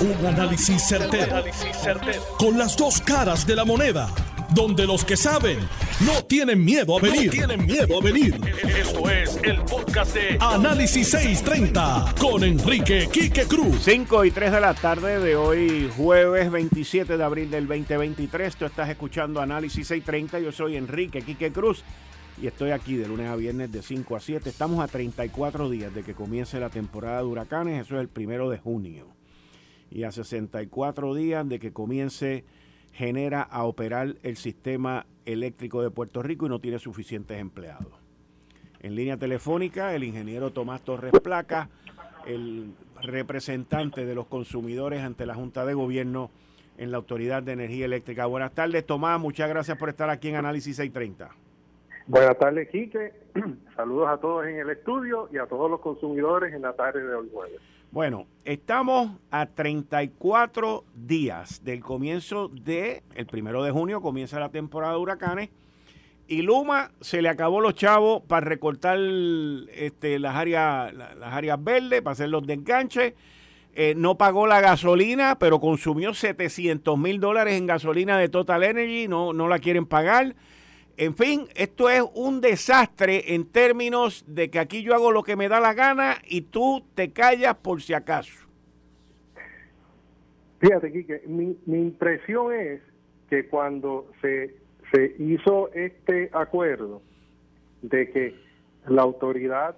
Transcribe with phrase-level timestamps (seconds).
[0.00, 1.44] Un análisis certero,
[2.38, 4.08] Con las dos caras de la moneda.
[4.54, 5.58] Donde los que saben
[6.06, 7.30] no tienen miedo a venir.
[7.30, 8.40] tienen miedo a venir.
[8.78, 13.82] Esto es el podcast de Análisis 630 con Enrique Quique Cruz.
[13.84, 18.56] 5 y 3 de la tarde de hoy, jueves 27 de abril del 2023.
[18.56, 20.40] Tú estás escuchando Análisis 630.
[20.40, 21.84] Yo soy Enrique Quique Cruz
[22.40, 24.48] y estoy aquí de lunes a viernes de 5 a 7.
[24.48, 27.84] Estamos a 34 días de que comience la temporada de huracanes.
[27.84, 29.19] Eso es el primero de junio.
[29.90, 32.44] Y a 64 días de que comience
[32.92, 37.92] genera a operar el sistema eléctrico de Puerto Rico y no tiene suficientes empleados.
[38.80, 41.68] En línea telefónica, el ingeniero Tomás Torres Placa,
[42.26, 46.30] el representante de los consumidores ante la Junta de Gobierno
[46.78, 48.26] en la Autoridad de Energía Eléctrica.
[48.26, 49.20] Buenas tardes, Tomás.
[49.20, 51.30] Muchas gracias por estar aquí en Análisis 630.
[52.06, 53.12] Buenas tardes, Quique.
[53.76, 57.14] Saludos a todos en el estudio y a todos los consumidores en la tarde de
[57.14, 57.60] hoy jueves.
[57.92, 64.92] Bueno, estamos a 34 días del comienzo de, el primero de junio comienza la temporada
[64.92, 65.50] de huracanes
[66.28, 68.96] y Luma se le acabó los chavos para recortar
[69.74, 73.14] este, las, áreas, las áreas verdes, para hacer los desganches.
[73.74, 79.08] Eh, no pagó la gasolina, pero consumió 700 mil dólares en gasolina de Total Energy,
[79.08, 80.36] no, no la quieren pagar.
[81.00, 85.34] En fin, esto es un desastre en términos de que aquí yo hago lo que
[85.34, 88.46] me da la gana y tú te callas por si acaso.
[90.58, 92.82] Fíjate, Quique, mi, impresión es
[93.30, 94.54] que cuando se,
[94.92, 97.00] se hizo este acuerdo
[97.80, 98.34] de que
[98.86, 99.76] la autoridad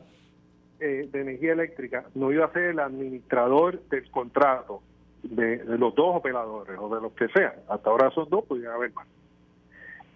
[0.80, 4.82] eh, de energía eléctrica no iba a ser el administrador del contrato
[5.22, 8.92] de, los dos operadores o de los que sean, hasta ahora son dos, podrían haber
[8.92, 9.06] más.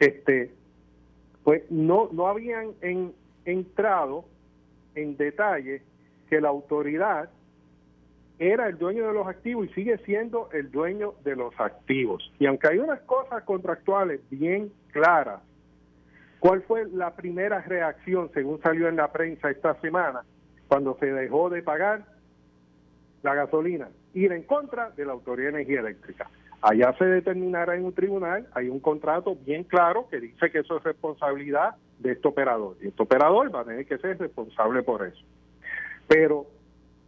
[0.01, 0.51] Este,
[1.47, 2.73] pues no, no habían
[3.45, 4.25] entrado
[4.97, 5.81] en detalle
[6.29, 7.31] que la autoridad
[8.41, 12.33] era el dueño de los activos y sigue siendo el dueño de los activos.
[12.41, 15.41] Y aunque hay unas cosas contractuales bien claras,
[16.41, 20.25] ¿cuál fue la primera reacción, según salió en la prensa esta semana,
[20.67, 22.07] cuando se dejó de pagar
[23.23, 23.89] la gasolina?
[24.15, 26.29] Ir en contra de la Autoridad de Energía Eléctrica.
[26.63, 30.79] Allá se determinará en un tribunal, hay un contrato bien claro que dice que eso
[30.79, 32.77] es responsabilidad de este operador.
[32.83, 35.23] Y este operador va a tener que ser responsable por eso.
[36.09, 36.47] Pero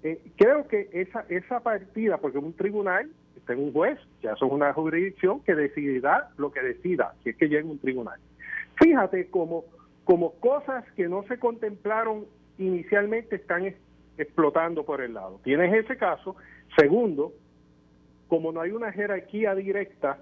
[0.02, 4.46] eh, creo que esa, esa partida, porque un tribunal está en un juez, ya eso
[4.46, 8.20] es una jurisdicción que decidirá lo que decida, si es que llega un tribunal.
[8.76, 9.64] Fíjate como,
[10.04, 12.26] como cosas que no se contemplaron
[12.58, 13.74] inicialmente están
[14.18, 15.40] explotando por el lado.
[15.42, 16.36] Tienes ese caso.
[16.76, 17.32] Segundo,
[18.28, 20.18] como no hay una jerarquía directa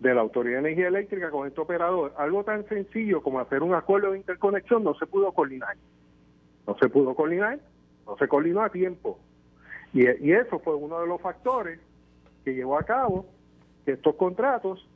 [0.00, 3.74] de la Autoridad de Energía Eléctrica con este operador, algo tan sencillo como hacer un
[3.74, 5.76] acuerdo de interconexión no se pudo coordinar.
[6.66, 7.58] No se pudo coordinar,
[8.06, 9.18] no se coordinó a tiempo.
[9.92, 11.80] Y, y eso fue uno de los factores
[12.44, 13.26] que llevó a cabo
[13.84, 14.86] que estos contratos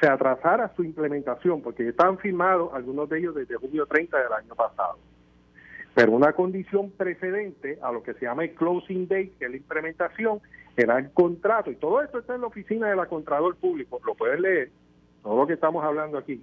[0.00, 4.54] se atrasara su implementación, porque están firmados algunos de ellos desde junio 30 del año
[4.54, 4.98] pasado.
[5.94, 9.56] Pero una condición precedente a lo que se llama el closing date, que es la
[9.56, 10.40] implementación,
[10.76, 11.70] era el contrato.
[11.70, 14.70] Y todo esto está en la oficina de la Contralor Público, lo puedes leer,
[15.22, 16.42] todo lo que estamos hablando aquí.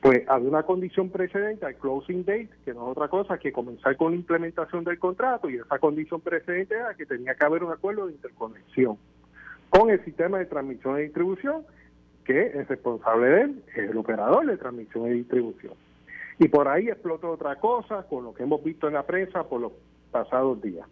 [0.00, 3.96] Pues había una condición precedente al closing date, que no es otra cosa que comenzar
[3.96, 7.72] con la implementación del contrato, y esa condición precedente era que tenía que haber un
[7.72, 8.96] acuerdo de interconexión
[9.70, 11.64] con el sistema de transmisión y distribución,
[12.24, 15.74] que es responsable de él, es el operador de transmisión y distribución.
[16.38, 19.60] Y por ahí explotó otra cosa, con lo que hemos visto en la prensa por
[19.60, 19.72] los
[20.10, 20.86] pasados días.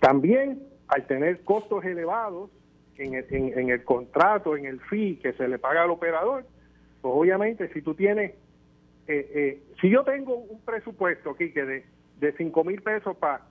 [0.00, 2.50] También, al tener costos elevados
[2.98, 6.44] en el, en, el contrato, en el fee que se le paga al operador,
[7.00, 8.32] pues obviamente si tú tienes,
[9.06, 11.84] eh, eh, si yo tengo un presupuesto aquí que de,
[12.18, 13.46] de 5 mil pesos para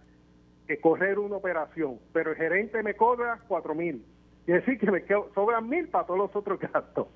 [0.81, 4.05] correr una operación, pero el gerente me cobra 4 mil,
[4.45, 7.07] quiere decir que me sobran mil para todos los otros gastos.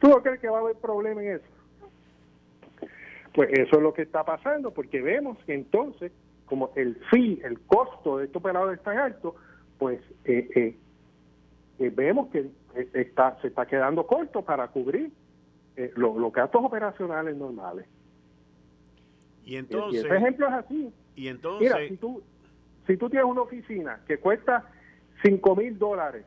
[0.00, 1.44] ¿Tú no crees que va a haber problema en eso?
[3.34, 6.12] Pues eso es lo que está pasando, porque vemos que entonces,
[6.48, 9.36] como el fee, el costo de este operador es tan alto,
[9.78, 10.76] pues eh, eh,
[11.78, 12.50] eh, vemos que
[12.94, 15.10] está, se está quedando corto para cubrir
[15.94, 17.86] los gastos operacionales normales.
[19.44, 20.04] Y entonces.
[20.04, 20.92] ese ejemplo es así.
[21.14, 21.72] Y entonces.
[21.72, 22.22] Mira, si tú,
[22.86, 24.64] si tú tienes una oficina que cuesta
[25.22, 26.24] 5 mil dólares,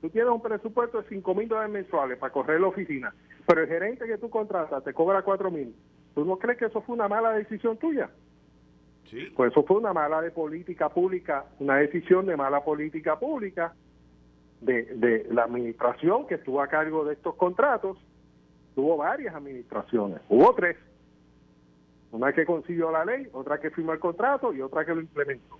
[0.00, 3.14] tú tienes un presupuesto de 5 mil dólares mensuales para correr la oficina,
[3.46, 5.74] pero el gerente que tú contratas te cobra 4 mil
[6.14, 8.10] ¿Tú no crees que eso fue una mala decisión tuya?
[9.10, 9.32] Sí.
[9.36, 13.74] Pues eso fue una mala de política pública, una decisión de mala política pública
[14.60, 17.98] de, de la administración que estuvo a cargo de estos contratos.
[18.74, 20.76] Tuvo varias administraciones, hubo tres.
[22.12, 25.58] Una que consiguió la ley, otra que firmó el contrato y otra que lo implementó.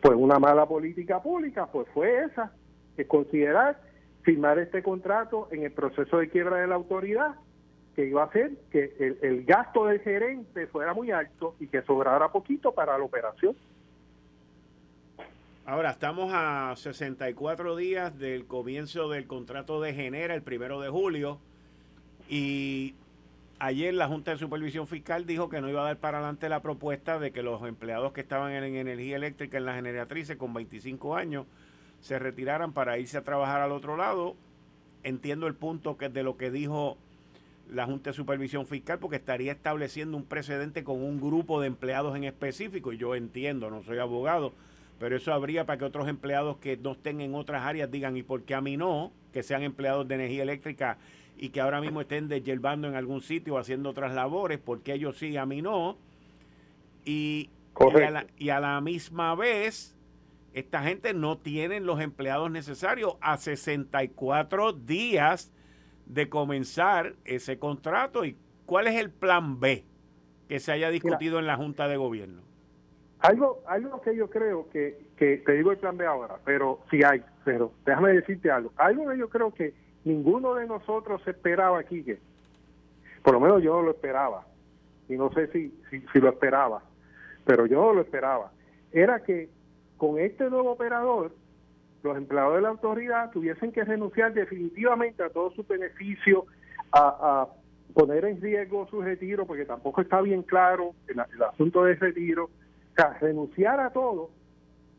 [0.00, 2.52] Pues una mala política pública pues fue esa,
[2.96, 3.80] que considerar
[4.22, 7.34] firmar este contrato en el proceso de quiebra de la autoridad,
[7.94, 11.82] que iba a hacer que el, el gasto del gerente fuera muy alto y que
[11.82, 13.56] sobrara poquito para la operación.
[15.66, 21.38] Ahora estamos a 64 días del comienzo del contrato de Genera, el primero de julio,
[22.28, 22.94] y
[23.60, 26.60] ayer la Junta de Supervisión Fiscal dijo que no iba a dar para adelante la
[26.60, 31.14] propuesta de que los empleados que estaban en energía eléctrica en la generatrices con 25
[31.14, 31.46] años
[32.00, 34.34] se retiraran para irse a trabajar al otro lado.
[35.02, 36.98] Entiendo el punto que de lo que dijo
[37.72, 42.16] la Junta de Supervisión Fiscal porque estaría estableciendo un precedente con un grupo de empleados
[42.16, 42.92] en específico.
[42.92, 44.52] Y yo entiendo, no soy abogado,
[44.98, 48.22] pero eso habría para que otros empleados que no estén en otras áreas digan, ¿y
[48.22, 49.12] por qué a mí no?
[49.32, 50.98] Que sean empleados de energía eléctrica
[51.42, 55.38] y que ahora mismo estén desyerbando en algún sitio haciendo otras labores, porque ellos sí,
[55.38, 55.96] a mí no.
[57.06, 57.48] Y,
[58.36, 59.96] y a, la, misma vez,
[60.52, 65.50] esta gente no tiene los empleados necesarios a 64 días
[66.10, 68.24] de comenzar ese contrato.
[68.24, 68.36] ¿Y
[68.66, 69.84] cuál es el plan B
[70.48, 72.42] que se haya discutido en la Junta de Gobierno?
[73.20, 77.04] Algo, algo que yo creo que, que, te digo el plan B ahora, pero si
[77.04, 78.72] hay, pero déjame decirte algo.
[78.76, 79.74] Algo que yo creo que
[80.04, 82.18] ninguno de nosotros esperaba aquí que,
[83.22, 84.46] por lo menos yo no lo esperaba,
[85.08, 86.82] y no sé si, si, lo esperaba,
[87.44, 88.50] pero yo no lo esperaba,
[88.90, 89.50] era que
[89.98, 91.32] con este nuevo operador,
[92.02, 96.44] los empleados de la autoridad tuviesen que renunciar definitivamente a todos sus beneficios,
[96.92, 97.46] a,
[97.94, 102.44] poner en riesgo su retiro, porque tampoco está bien claro el, el asunto de retiro,
[102.44, 104.30] o sea, renunciar a todo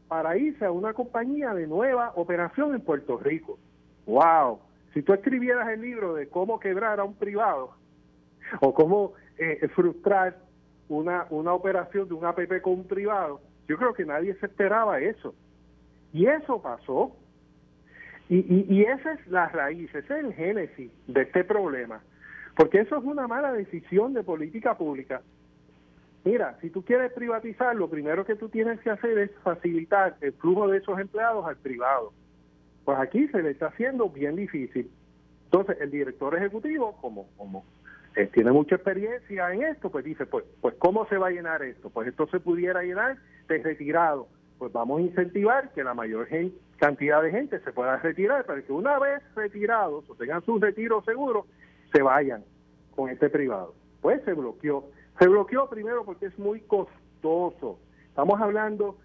[0.10, 3.58] para irse a una compañía de nueva operación en Puerto Rico.
[4.06, 4.60] ¡Wow!
[4.94, 7.72] Si tú escribieras el libro de cómo quebrar a un privado
[8.60, 10.38] o cómo eh, frustrar
[10.90, 13.40] una, una operación de un APP con un privado,
[13.70, 15.34] yo creo que nadie se esperaba eso.
[16.14, 17.16] Y eso pasó.
[18.30, 22.02] Y, y, esa es la raíz, ese es el génesis de este problema.
[22.56, 25.22] Porque eso es una mala decisión de política pública.
[26.24, 30.34] Mira, si tú quieres privatizar, lo primero que tú tienes que hacer es facilitar el
[30.34, 32.14] flujo de esos empleados al privado.
[32.86, 34.90] Pues aquí se le está haciendo bien difícil.
[35.46, 37.66] Entonces, el director ejecutivo, como, como
[38.16, 41.64] eh, tiene mucha experiencia en esto, pues dice, pues, pues ¿cómo se va a llenar
[41.64, 41.90] esto?
[41.90, 43.18] Pues esto se pudiera llenar
[43.48, 44.28] de retirado.
[44.62, 46.28] Pues vamos a incentivar que la mayor
[46.78, 51.02] cantidad de gente se pueda retirar para que una vez retirados o tengan su retiro
[51.02, 51.48] seguro,
[51.92, 52.44] se vayan
[52.96, 53.74] con este privado.
[54.02, 54.86] Pues se bloqueó.
[55.18, 57.80] Se bloqueó primero porque es muy costoso.
[58.10, 59.00] Estamos hablando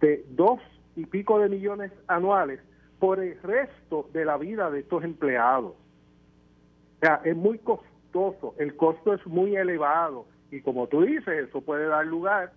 [0.00, 0.60] de dos
[0.94, 2.60] y pico de millones anuales
[3.00, 5.72] por el resto de la vida de estos empleados.
[5.72, 11.62] O sea, es muy costoso, el costo es muy elevado y como tú dices, eso
[11.62, 12.52] puede dar lugar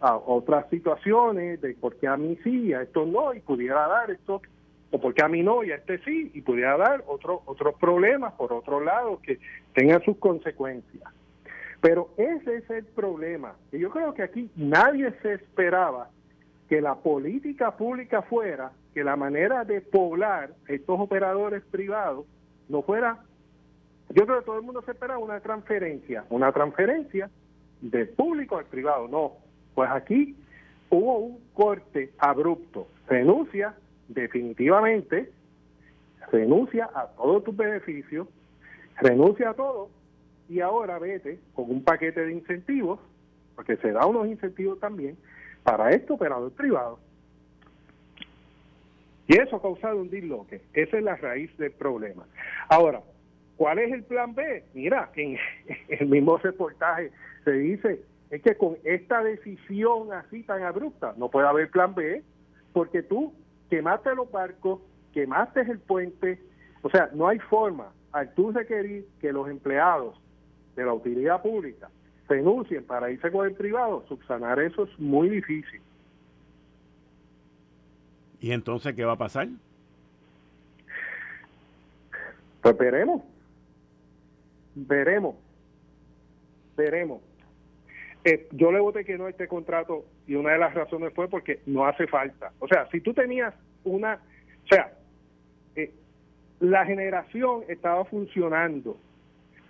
[0.00, 4.10] a otras situaciones de por qué a mí sí, a esto no, y pudiera dar
[4.10, 4.42] esto,
[4.90, 7.74] o por qué a mí no y a este sí, y pudiera dar otro, otros
[7.76, 9.38] problemas por otro lado que
[9.74, 11.12] tengan sus consecuencias.
[11.80, 13.54] Pero ese es el problema.
[13.72, 16.10] Y yo creo que aquí nadie se esperaba
[16.68, 22.26] que la política pública fuera que la manera de poblar estos operadores privados
[22.68, 23.18] no fuera,
[24.10, 27.30] yo creo que todo el mundo se espera una transferencia, una transferencia
[27.80, 29.34] del público al privado, no,
[29.76, 30.34] pues aquí
[30.88, 33.74] hubo un corte abrupto, renuncia
[34.08, 35.30] definitivamente,
[36.32, 38.26] renuncia a todos tus beneficios,
[39.00, 39.90] renuncia a todo
[40.48, 43.00] y ahora vete con un paquete de incentivos,
[43.54, 45.18] porque se da unos incentivos también
[45.62, 46.98] para este operador privado
[49.28, 50.62] y eso ha causado un disloque.
[50.72, 52.24] Esa es la raíz del problema.
[52.70, 53.02] Ahora,
[53.58, 54.64] ¿cuál es el plan B?
[54.72, 55.36] Mira, en
[55.88, 57.10] el mismo reportaje
[57.44, 62.22] se dice es que con esta decisión así tan abrupta no puede haber plan B
[62.72, 63.32] porque tú
[63.70, 64.80] quemaste los barcos,
[65.12, 66.40] quemaste el puente,
[66.82, 70.20] o sea, no hay forma al tú requerir que los empleados
[70.74, 71.88] de la utilidad pública
[72.28, 75.80] renuncien para irse con el privado, subsanar eso es muy difícil.
[78.40, 79.48] ¿Y entonces qué va a pasar?
[82.62, 83.22] Pues veremos.
[84.74, 85.36] Veremos.
[86.76, 87.22] Veremos.
[88.26, 91.28] Eh, yo le voté que no a este contrato y una de las razones fue
[91.28, 92.50] porque no hace falta.
[92.58, 93.54] O sea, si tú tenías
[93.84, 94.14] una...
[94.64, 94.94] O sea,
[95.76, 95.94] eh,
[96.58, 98.98] la generación estaba funcionando.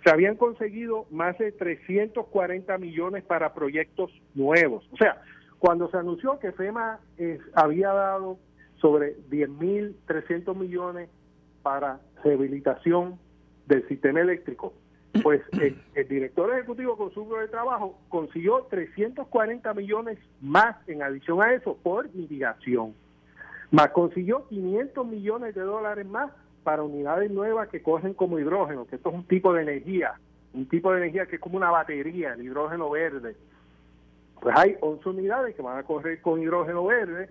[0.03, 4.89] Se habían conseguido más de 340 millones para proyectos nuevos.
[4.91, 5.21] O sea,
[5.59, 8.39] cuando se anunció que FEMA eh, había dado
[8.81, 11.11] sobre 10.300 millones
[11.61, 13.19] para rehabilitación
[13.67, 14.73] del sistema eléctrico.
[15.23, 21.53] Pues el, director ejecutivo con su de trabajo consiguió 340 millones más en adición a
[21.53, 22.93] eso por mitigación.
[23.71, 26.31] Más consiguió 500 millones de dólares más
[26.63, 30.19] para unidades nuevas que cogen como hidrógeno, que esto es un tipo de energía,
[30.53, 33.35] un tipo de energía que es como una batería, el hidrógeno verde.
[34.41, 37.29] Pues hay 11 unidades que van a correr con hidrógeno verde,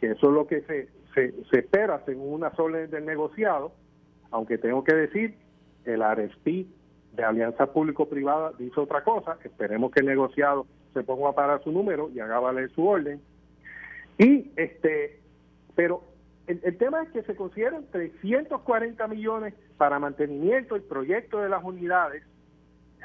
[0.00, 3.72] que eso es lo que se, se, se espera según una sola del negociado,
[4.30, 5.34] aunque tengo que decir,
[5.84, 6.66] el RSP
[7.14, 12.10] de Alianza Público-Privada dice otra cosa, esperemos que el negociado se ponga para su número
[12.12, 13.20] y haga valer su orden.
[14.18, 15.20] Y este,
[15.74, 16.02] pero
[16.46, 22.22] el, tema es que se consideran 340 millones para mantenimiento y proyecto de las unidades,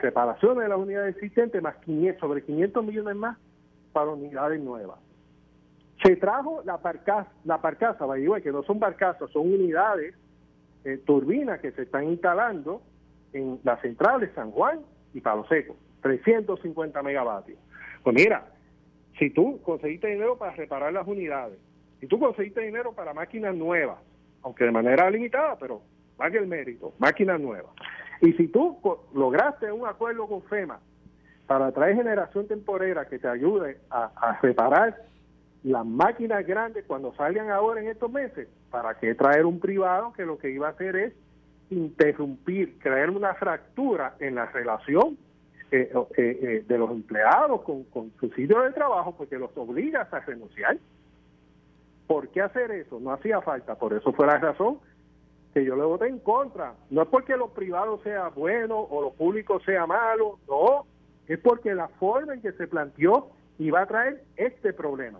[0.02, 3.38] reparación de las unidades existentes, más 500, sobre 500 millones más
[3.94, 5.00] para unidades nuevas.
[6.04, 8.06] Se trajo la barcaza, la barcaza,
[8.42, 10.16] que no son barcazas, son unidades,
[10.86, 12.82] eh, turbinas que se están instalando
[13.34, 14.82] en las centrales San Juan
[15.14, 17.60] y Palo Seco, 350 megavatios.
[18.04, 18.46] Pues mira,
[19.18, 21.60] si tú conseguiste dinero para reparar las unidades,
[22.00, 23.98] si tú conseguiste dinero para máquinas nuevas,
[24.42, 25.82] aunque de manera limitada, pero
[26.32, 27.72] que el mérito, máquinas nuevas.
[28.22, 28.78] Y si tú
[29.14, 30.80] lograste un acuerdo con FEMA
[31.48, 34.98] para traer generación temporera que te ayude a, a reparar
[35.64, 40.26] las máquinas grandes cuando salgan ahora en estos meses, ¿para qué traer un privado que
[40.26, 41.14] lo que iba a hacer es
[41.70, 45.18] interrumpir, crear una fractura en la relación
[45.72, 47.86] eh, eh, eh, de los empleados con,
[48.20, 50.78] su sitio de trabajo porque los obligas a renunciar.
[52.08, 53.00] ¿Por qué hacer eso?
[53.00, 54.80] No hacía falta, por eso fue la razón
[55.54, 56.74] que yo le voté en contra.
[56.90, 60.86] No es porque lo privado sea bueno o lo público sea malo, no,
[61.28, 65.20] es porque la forma en que se planteó iba a traer este problema.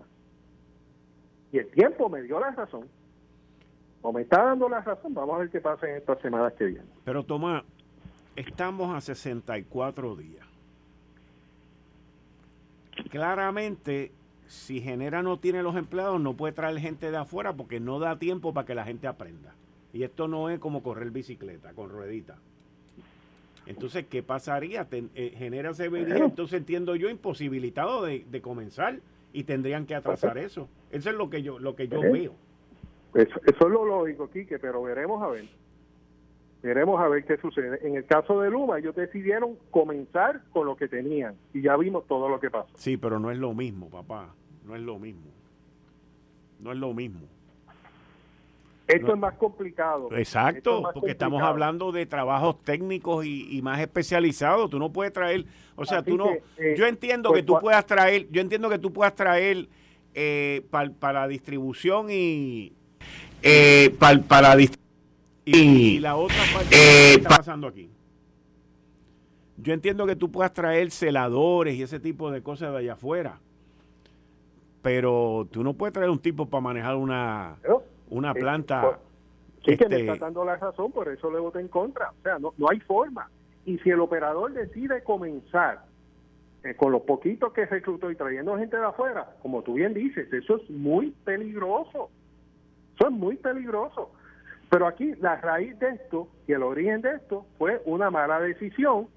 [1.52, 2.88] Y el tiempo me dio la razón
[4.02, 6.64] o me está dando la razón, vamos a ver qué pasa en estas semanas que
[6.64, 6.88] vienen.
[7.04, 7.64] Pero Tomás,
[8.36, 10.46] estamos a 64 días.
[13.10, 14.12] Claramente,
[14.46, 18.18] si Genera no tiene los empleados, no puede traer gente de afuera porque no da
[18.18, 19.54] tiempo para que la gente aprenda.
[19.92, 22.36] Y esto no es como correr bicicleta con ruedita.
[23.66, 24.86] Entonces, ¿qué pasaría?
[24.90, 29.00] Eh, genera se vería, entonces entiendo yo, imposibilitado de, comenzar
[29.32, 30.68] y tendrían que atrasar eso.
[30.90, 32.34] Eso es lo que yo, lo que yo veo.
[33.14, 35.44] Eso, eso es lo lógico, Quique, pero veremos a ver.
[36.62, 37.86] Veremos a ver qué sucede.
[37.86, 42.06] En el caso de Luma, ellos decidieron comenzar con lo que tenían y ya vimos
[42.06, 42.68] todo lo que pasó.
[42.74, 44.34] Sí, pero no es lo mismo, papá.
[44.64, 45.30] No es lo mismo.
[46.58, 47.26] No es lo mismo.
[48.86, 50.08] Esto es más complicado.
[50.12, 54.68] Exacto, porque estamos hablando de trabajos técnicos y, más especializados.
[54.68, 56.30] Tú no puedes traer, o sea, tú no.
[56.58, 59.68] Eh, yo entiendo pues que tú puedas traer, yo entiendo que tú puedas traer
[60.14, 62.72] eh, para la distribución y,
[63.42, 64.56] eh, para,
[65.44, 67.90] y, la otra parte eh, está pasando aquí.
[69.56, 73.40] Yo entiendo que tú puedas traer celadores y ese tipo de cosas de allá afuera,
[74.82, 77.56] pero tú no puedes traer un tipo para manejar una,
[78.08, 78.98] una eh, planta.
[79.64, 82.10] sí, que me este, está dando la razón, por eso le voté en contra.
[82.10, 83.28] O sea, no, no hay forma.
[83.66, 85.84] Y si el operador decide comenzar
[86.62, 90.32] eh, con los poquitos que reclutó y trayendo gente de afuera, como tú bien dices,
[90.32, 92.10] eso es muy peligroso.
[93.00, 94.10] Eso es muy peligroso.
[94.68, 99.08] Pero aquí la raíz de esto y el origen de esto fue una mala decisión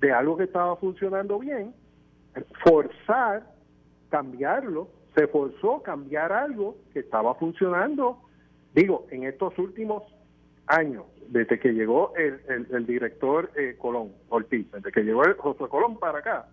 [0.00, 1.72] de algo que estaba funcionando bien,
[2.64, 3.44] forzar,
[4.10, 8.18] cambiarlo, se forzó cambiar algo que estaba funcionando,
[8.74, 10.02] digo, en estos últimos
[10.66, 15.98] años, desde que llegó el, director eh, Colón, Ortiz, desde que llegó el José Colón
[15.98, 16.48] para acá,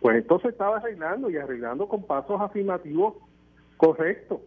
[0.00, 3.14] pues entonces estaba arreglando y arreglando con pasos afirmativos
[3.76, 4.40] correctos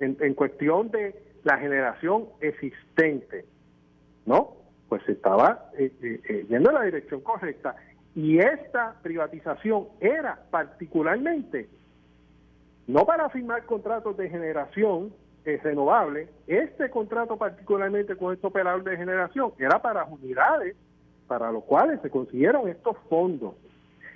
[0.00, 3.44] en, cuestión de la generación existente,
[4.26, 4.56] ¿no?
[4.88, 7.76] Pues estaba eh, eh, eh, yendo en la dirección correcta.
[8.14, 11.68] Y esta privatización era particularmente,
[12.86, 15.12] no para firmar contratos de generación
[15.44, 20.76] renovable, este contrato particularmente con este operador de generación era para unidades
[21.26, 23.54] para los cuales se consiguieron estos fondos.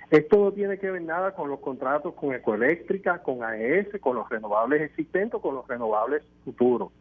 [0.09, 4.29] Esto no tiene que ver nada con los contratos con Ecoeléctrica, con AES, con los
[4.29, 6.91] renovables existentes, con los renovables futuros.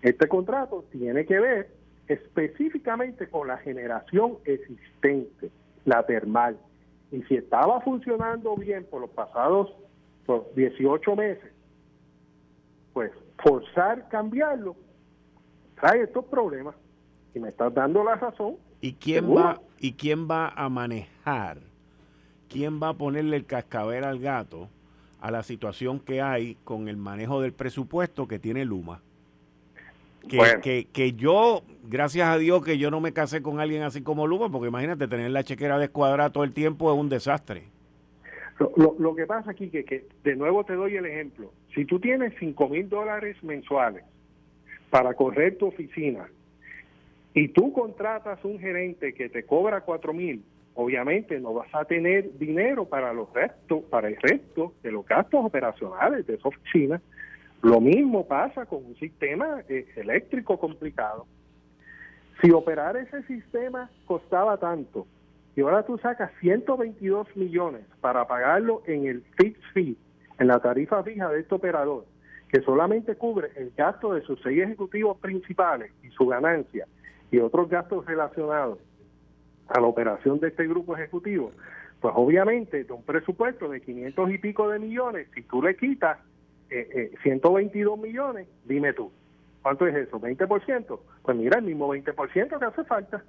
[0.00, 1.70] Este contrato tiene que ver
[2.08, 5.50] específicamente con la generación existente,
[5.84, 6.58] la termal.
[7.12, 9.70] Y si estaba funcionando bien por los pasados
[10.56, 11.52] 18 meses,
[12.94, 14.74] pues forzar cambiarlo
[15.80, 16.74] trae estos problemas.
[17.34, 18.56] Y me estás dando la razón.
[18.80, 21.58] ¿Y quién, va, ¿y quién va a manejar?
[22.54, 24.68] Quién va a ponerle el cascabel al gato
[25.20, 29.02] a la situación que hay con el manejo del presupuesto que tiene Luma.
[30.28, 34.28] que, que, yo, gracias a Dios que yo no me casé con alguien así como
[34.28, 37.64] Luma, porque imagínate, tener la chequera descuadrada todo el tiempo es un desastre.
[38.76, 41.98] Lo, lo, que pasa aquí, que, que de nuevo te doy el ejemplo, si tú
[41.98, 44.04] tienes 5 mil dólares mensuales
[44.90, 46.28] para correr tu oficina
[47.34, 50.44] y tú contratas un gerente que te cobra 4 mil,
[50.74, 55.44] obviamente no vas a tener dinero para los restos, para el resto de los gastos
[55.44, 57.00] operacionales de esa oficina.
[57.62, 61.26] Lo mismo pasa con un sistema eh, eléctrico complicado.
[62.42, 65.06] Si operar ese sistema costaba tanto
[65.56, 69.96] y ahora tú sacas 122 millones para pagarlo en el fixed fee,
[70.38, 72.04] en la tarifa fija de este operador,
[72.48, 76.86] que solamente cubre el gasto de sus seis ejecutivos principales y su ganancia
[77.30, 78.78] y otros gastos relacionados
[79.68, 81.52] a la operación de este grupo ejecutivo,
[82.00, 86.18] pues obviamente de un presupuesto de 500 y pico de millones, si tú le quitas
[86.70, 89.10] eh, 122 eh, millones, dime tú,
[89.62, 90.20] ¿cuánto es eso?
[90.20, 91.00] ¿20%?
[91.22, 93.24] Pues mira, el mismo 20% que hace falta.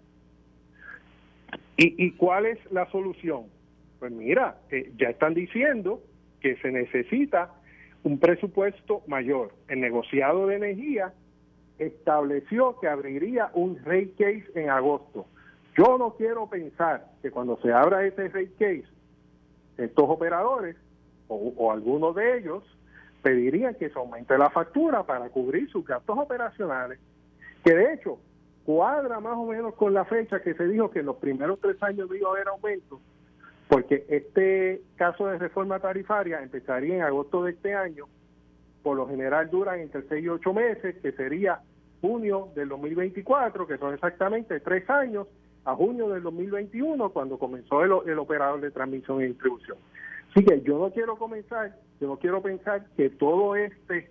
[1.78, 3.48] ¿Y, cuál es la solución?
[4.00, 6.02] Pues mira, eh, ya están diciendo
[6.40, 7.52] que se necesita
[8.04, 9.52] un presupuesto mayor.
[9.68, 11.14] El negociado de energía
[11.78, 15.26] estableció que abriría un rate case en agosto.
[15.78, 18.86] Yo no quiero pensar que cuando se abra ese rate case,
[19.78, 20.78] estos operadores
[21.28, 22.64] o, algunos de ellos
[23.22, 27.00] pedirían que se aumente la factura para cubrir sus gastos operacionales,
[27.64, 28.20] que de hecho
[28.64, 31.82] cuadra más o menos con la fecha que se dijo que en los primeros tres
[31.82, 33.02] años iba a haber aumento,
[33.68, 38.06] porque este caso de reforma tarifaria empezaría en agosto de este año,
[38.84, 41.60] por lo general duran entre seis y ocho meses, que sería
[42.02, 45.28] junio del 2024, que son exactamente tres años,
[45.66, 49.78] a junio del 2021, cuando comenzó el, el operador de transmisión y distribución.
[50.30, 54.10] Así que yo no quiero comenzar, yo no quiero pensar que todo este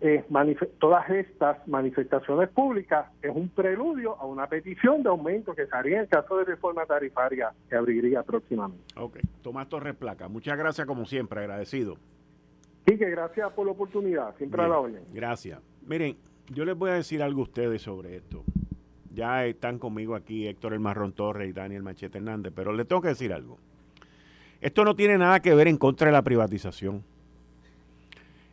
[0.00, 0.24] eh,
[0.78, 5.96] todas estas manifestaciones públicas es un preludio a una petición de aumento que se haría
[5.96, 8.82] en el caso de reforma tarifaria que abriría próximamente.
[8.96, 11.96] Ok, Tomás Torres Placa, muchas gracias como siempre, agradecido.
[12.86, 15.02] Sí, que gracias por la oportunidad, siempre a la orden.
[15.12, 15.60] Gracias.
[15.86, 16.16] Miren,
[16.48, 18.42] yo les voy a decir algo a ustedes sobre esto.
[19.12, 23.02] Ya están conmigo aquí Héctor El Marrón Torres y Daniel Machete Hernández, pero les tengo
[23.02, 23.58] que decir algo.
[24.60, 27.02] Esto no tiene nada que ver en contra de la privatización.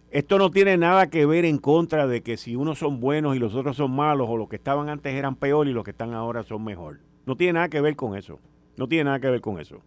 [0.10, 3.40] Esto no tiene nada que ver en contra de que si unos son buenos y
[3.40, 6.14] los otros son malos, o los que estaban antes eran peor y los que están
[6.14, 7.00] ahora son mejor.
[7.26, 8.40] No tiene nada que ver con eso.
[8.78, 9.82] No tiene nada que ver con eso.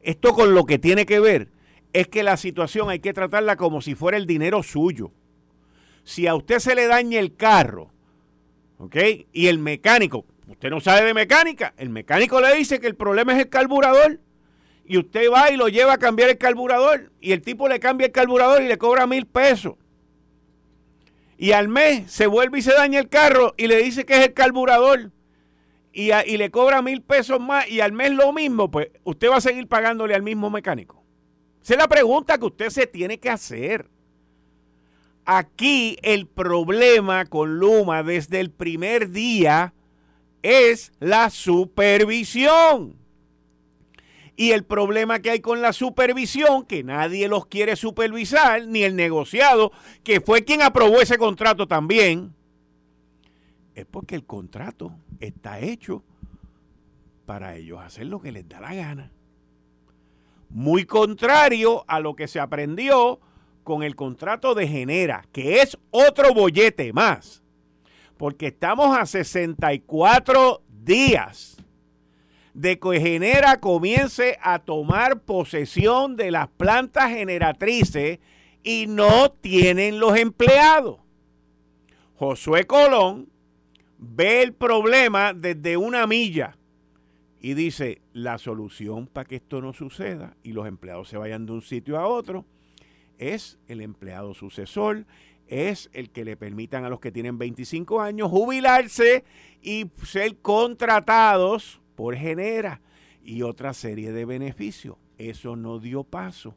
[0.00, 1.48] Esto con lo que tiene que ver
[1.92, 5.12] es que la situación hay que tratarla como si fuera el dinero suyo.
[6.02, 7.90] Si a usted se le daña el carro,
[8.82, 8.96] ¿ok?
[9.32, 13.32] Y el mecánico, usted no sabe de mecánica, el mecánico le dice que el problema
[13.32, 14.18] es el carburador
[14.84, 18.06] y usted va y lo lleva a cambiar el carburador y el tipo le cambia
[18.06, 19.74] el carburador y le cobra mil pesos.
[21.38, 24.26] Y al mes se vuelve y se daña el carro y le dice que es
[24.26, 25.12] el carburador
[25.92, 29.36] y, y le cobra mil pesos más y al mes lo mismo, pues usted va
[29.36, 31.04] a seguir pagándole al mismo mecánico.
[31.62, 33.88] Esa es la pregunta que usted se tiene que hacer.
[35.24, 39.72] Aquí el problema con Luma desde el primer día
[40.42, 42.96] es la supervisión.
[44.34, 48.96] Y el problema que hay con la supervisión, que nadie los quiere supervisar, ni el
[48.96, 49.70] negociado,
[50.02, 52.34] que fue quien aprobó ese contrato también,
[53.74, 56.02] es porque el contrato está hecho
[57.26, 59.12] para ellos hacer lo que les da la gana.
[60.48, 63.20] Muy contrario a lo que se aprendió
[63.62, 67.42] con el contrato de Genera, que es otro bollete más,
[68.16, 71.56] porque estamos a 64 días
[72.54, 78.18] de que Genera comience a tomar posesión de las plantas generatrices
[78.62, 80.98] y no tienen los empleados.
[82.14, 83.28] Josué Colón
[83.98, 86.56] ve el problema desde una milla
[87.40, 91.52] y dice, la solución para que esto no suceda y los empleados se vayan de
[91.52, 92.44] un sitio a otro
[93.22, 95.06] es el empleado sucesor,
[95.46, 99.24] es el que le permitan a los que tienen 25 años jubilarse
[99.60, 102.80] y ser contratados por Genera
[103.22, 104.96] y otra serie de beneficios.
[105.18, 106.56] Eso no dio paso.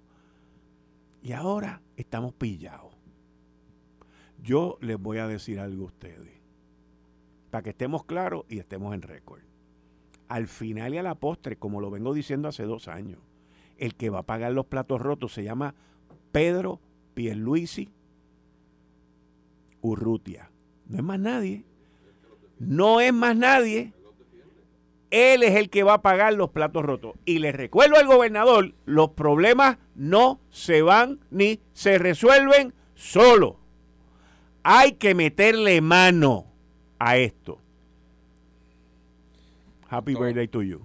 [1.21, 2.93] Y ahora estamos pillados.
[4.41, 6.41] Yo les voy a decir algo a ustedes,
[7.49, 9.41] para que estemos claros y estemos en récord.
[10.27, 13.19] Al final y a la postre, como lo vengo diciendo hace dos años,
[13.77, 15.75] el que va a pagar los platos rotos se llama
[16.35, 16.81] Pedro
[17.13, 17.93] Pierluisi
[19.79, 20.51] Urrutia.
[20.85, 21.63] No es más nadie.
[22.59, 23.93] No es más nadie.
[25.11, 27.15] Él es el que va a pagar los platos rotos.
[27.23, 33.61] Y le recuerdo al gobernador, los problemas no se van ni se resuelven solo.
[34.63, 36.47] Hay que meterle mano
[36.99, 37.61] a esto.
[39.87, 40.81] Happy birthday to you.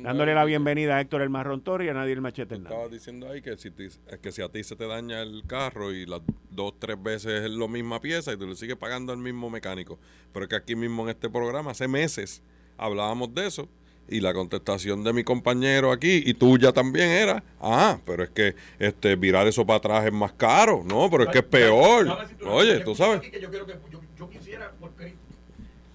[0.00, 2.72] Dándole la bienvenida a Héctor El Marrón Torre y a Nadie El Machete Hernández.
[2.72, 6.06] Estaba diciendo ahí que si, que si a ti se te daña el carro y
[6.06, 9.50] las dos, tres veces es la misma pieza y tú le sigues pagando al mismo
[9.50, 9.98] mecánico.
[10.32, 12.42] Pero es que aquí mismo en este programa, hace meses,
[12.78, 13.68] hablábamos de eso
[14.08, 18.54] y la contestación de mi compañero aquí y tuya también era, ah, pero es que
[18.78, 22.26] este virar eso para atrás es más caro, no, pero es que es peor.
[22.46, 23.22] Oye, tú sabes.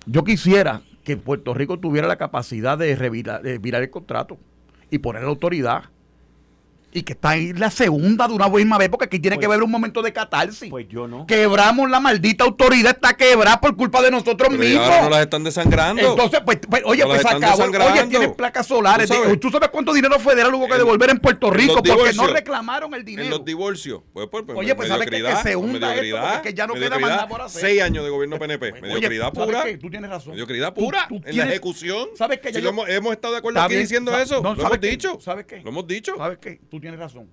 [0.06, 4.38] Yo quisiera que Puerto Rico tuviera la capacidad de, revirar, virar el contrato
[4.92, 5.86] y poner la autoridad
[6.98, 9.56] y que está ahí la segunda de una misma vez, porque aquí tiene que pues
[9.56, 10.70] haber un momento de catarsis.
[10.70, 11.28] Pues yo no.
[11.28, 14.84] Quebramos la maldita autoridad, está quebrada por culpa de nosotros mismos.
[14.84, 16.02] ahora no las están desangrando.
[16.02, 17.66] Entonces, pues, pues oye, pues acabó.
[17.66, 19.10] Oye, tienen placas solares.
[19.40, 19.70] ¿Tú sabes?
[19.70, 21.84] cuánto dinero federal hubo que devolver en Puerto Rico?
[21.84, 23.26] Porque no reclamaron el dinero.
[23.26, 24.02] En los divorcios.
[24.12, 26.98] Pues, pues, pues oye, pues sabes que, que se hunda esto, porque ya no queda
[26.98, 27.62] más nada por hacer.
[27.62, 28.82] Seis años de gobierno PNP.
[28.82, 29.66] mediocridad pura.
[29.80, 30.32] Tú tienes razón.
[30.32, 31.08] Mediocridad pura.
[31.12, 32.10] en la ejecución.
[32.16, 32.50] ¿Sabes qué?
[32.50, 34.42] hemos estado de acuerdo aquí diciendo eso.
[34.42, 35.20] Lo hemos dicho.
[35.22, 35.62] ¿Sabes qué?
[35.62, 36.16] Lo hemos dicho.
[36.18, 36.60] ¿Sabes qué?
[36.70, 37.30] Tú tienes razón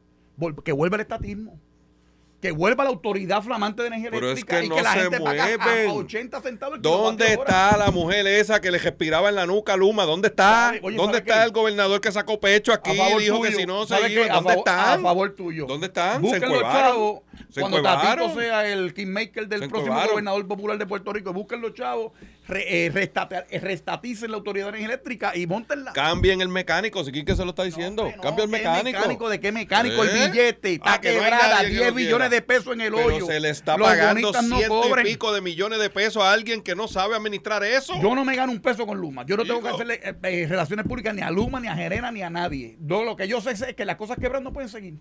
[0.65, 1.61] que vuelva el estatismo.
[2.41, 4.93] Que vuelva la autoridad flamante de energía Pero eléctrica es que y no que la
[4.93, 5.89] se gente mueven.
[5.89, 10.05] a 80 centavos ¿Dónde está la mujer esa que le respiraba en la nuca Luma?
[10.05, 10.75] ¿Dónde está?
[10.95, 14.27] ¿Dónde está el gobernador que sacó pecho aquí y dijo que si no se iba?
[14.29, 14.99] ¿Dónde están?
[15.01, 15.65] A favor tuyo.
[15.67, 16.21] ¿Dónde están?
[16.21, 17.21] Busquen los chavos.
[17.59, 22.13] Cuando Tatito sea el kingmaker del próximo gobernador popular de Puerto Rico, busquen los chavos
[22.47, 23.11] re, eh,
[23.51, 25.93] eh, restaticen la autoridad eléctrica y montenla.
[25.93, 28.13] Cambien el mecánico, si que se lo está diciendo.
[28.21, 28.99] Cambia el mecánico.
[28.99, 29.29] mecánico.
[29.29, 30.03] ¿De qué mecánico?
[30.03, 30.29] El ¿Eh?
[30.29, 33.27] billete está ah, quebrada, 10 billones de pesos en el hoyo.
[33.27, 36.89] se le está pagando ciento y pico de millones de pesos a alguien que no
[36.89, 37.95] sabe administrar eso.
[38.01, 39.25] Yo no me gano un peso con Luma.
[39.27, 42.31] Yo no tengo que hacerle relaciones públicas ni a Luma, ni a Gerena, ni a
[42.31, 42.77] nadie.
[42.81, 44.95] Yo, lo que yo sé es que las cosas quebradas no pueden seguir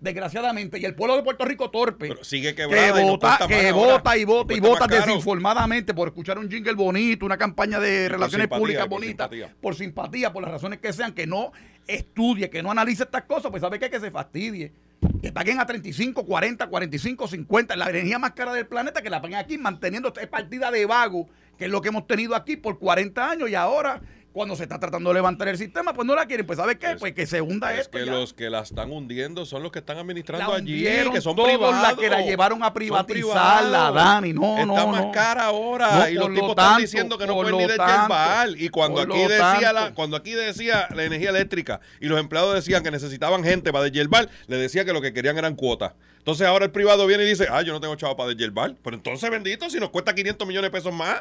[0.00, 4.54] desgraciadamente, y el pueblo de Puerto Rico torpe, sigue que vota, que vota y vota
[4.54, 9.30] y vota desinformadamente por escuchar un jingle bonito, una campaña de relaciones públicas bonita,
[9.60, 11.52] por simpatía, por las razones que sean, que no
[11.86, 14.72] estudie, que no analice estas cosas, pues sabe que, que se fastidie.
[15.20, 19.20] Que paguen a 35, 40, 45, 50, la energía más cara del planeta, que la
[19.20, 21.28] paguen aquí manteniendo esta partida de vago,
[21.58, 24.00] que es lo que hemos tenido aquí por 40 años y ahora
[24.34, 26.44] cuando se está tratando de levantar el sistema, pues no la quieren.
[26.44, 26.96] Pues ¿sabe qué?
[26.98, 27.96] pues que se hunda es esto.
[27.96, 31.48] que los que la están hundiendo son los que están administrando allí, que son todos
[31.50, 31.80] privados.
[31.80, 34.32] la que la llevaron a privatizarla, Dani.
[34.32, 36.10] No, Está no, Está más cara ahora.
[36.10, 38.60] y los tipos están diciendo que no pueden ni desyerbal.
[38.60, 42.82] Y cuando aquí decía la, cuando aquí decía la energía eléctrica y los empleados decían
[42.82, 45.92] que necesitaban gente para desyerbal, le decía que lo que querían eran cuotas.
[46.18, 48.76] Entonces ahora el privado viene y dice, ah, yo no tengo chavo para desyerbal.
[48.82, 51.20] Pero entonces, bendito, si nos cuesta 500 millones de pesos más.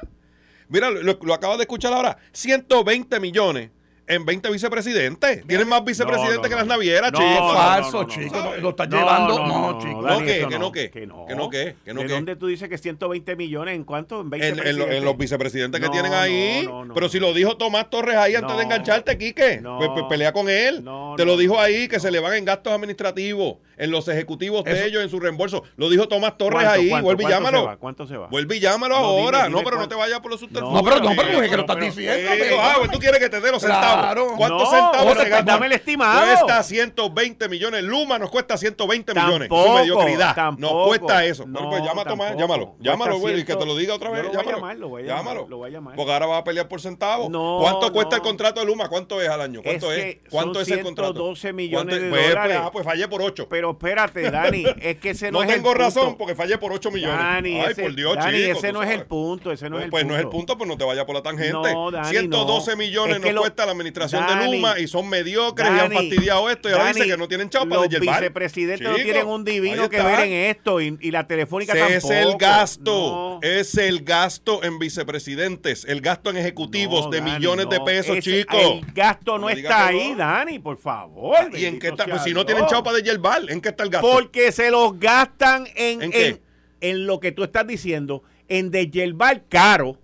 [0.73, 2.17] Mira, lo, lo acabas de escuchar ahora.
[2.31, 3.69] 120 millones
[4.07, 5.45] en 20 vicepresidentes.
[5.47, 7.39] Tienen más vicepresidentes que las navieras, chicos.
[7.39, 8.59] No, falso, chicos.
[8.59, 9.45] Lo están llevando.
[9.45, 10.03] No, chicos.
[10.03, 10.89] No, que, que no, que.
[10.89, 11.75] Que no, que no, que.
[11.85, 13.75] ¿De dónde tú dices que 120 millones?
[13.75, 14.21] ¿En cuánto?
[14.21, 16.67] En 20 en, los vicepresidentes que tienen ahí.
[16.93, 20.49] Pero si lo dijo Tomás Torres ahí antes de engancharte, Quique, pues, pues, pelea con
[20.49, 20.83] él.
[21.17, 24.85] Te lo dijo ahí que se le van en gastos administrativos, en los ejecutivos de
[24.85, 25.63] ellos, en su reembolso.
[25.77, 26.89] Lo dijo Tomás Torres ahí.
[27.01, 27.77] Vuelve y llámalo.
[27.79, 28.27] ¿Cuánto se va?
[28.27, 29.49] Vuelve y llámalo ahora.
[29.49, 30.83] no, pero no te vayas por los subterfugios.
[30.83, 32.31] No, pero no, pero que lo estás diciendo.
[32.59, 33.92] Ah, pues tú quieres que te dé los centavos.
[34.38, 35.51] ¿Cuántos centavos se gasta?
[35.51, 36.25] Dame el estimado.
[36.25, 37.84] Cuesta 120 millones.
[37.84, 39.49] Luma nos cuesta 120 millones.
[39.49, 40.51] Su mediocridad.
[40.58, 41.45] Nos cuesta eso.
[41.47, 42.75] Bueno, pues llama a Tomás, llámalo.
[42.79, 44.25] Llámalo, güey, y que te lo diga otra vez.
[44.32, 44.73] Llámalo.
[44.73, 45.95] Lo voy a llamar, Llámalo.
[45.95, 47.29] Porque ahora va a pelear por centavos.
[47.29, 48.89] ¿Cuánto cuesta el contrato de Luma?
[48.89, 49.62] ¿Cuánto es al año?
[49.63, 50.17] ¿Cuánto es?
[50.29, 51.13] ¿Cuánto es el contrato?
[51.13, 52.58] 12 millones de pues, dólares.
[52.62, 53.47] Ah, pues fallé por 8.
[53.49, 55.69] Pero espérate, Dani, es que ese no, es el punto.
[55.69, 57.17] No tengo razón porque fallé por 8 millones.
[57.17, 59.91] Dani, Ay, por Dios, Dani, ese no es el punto, ese no es el punto.
[59.91, 61.69] Pues no es el punto, pues no te vayas por la tangente.
[62.03, 66.69] 112 millones nos cuesta la administración de Luma y son mediocres y han fastidiado esto
[66.69, 70.02] y ahora dice que no tienen chapa de Los vicepresidentes no tienen un divino que
[70.02, 71.96] ver en esto y, la telefónica tampoco.
[71.96, 77.80] Es el gasto, es el gasto en vicepresidentes, el gasto en ejecutivos de millones de
[77.82, 78.60] pesos, chicos.
[78.60, 81.52] El gasto no, está ahí, Dani, por favor.
[81.54, 82.06] ¿Y en qué está?
[82.06, 84.10] Pues si no tienen chapa de yerbal, ¿en qué está el gasto?
[84.10, 86.41] Porque se los gastan en, ¿En,
[86.82, 90.00] en, lo que tú estás diciendo, en de yerbal caro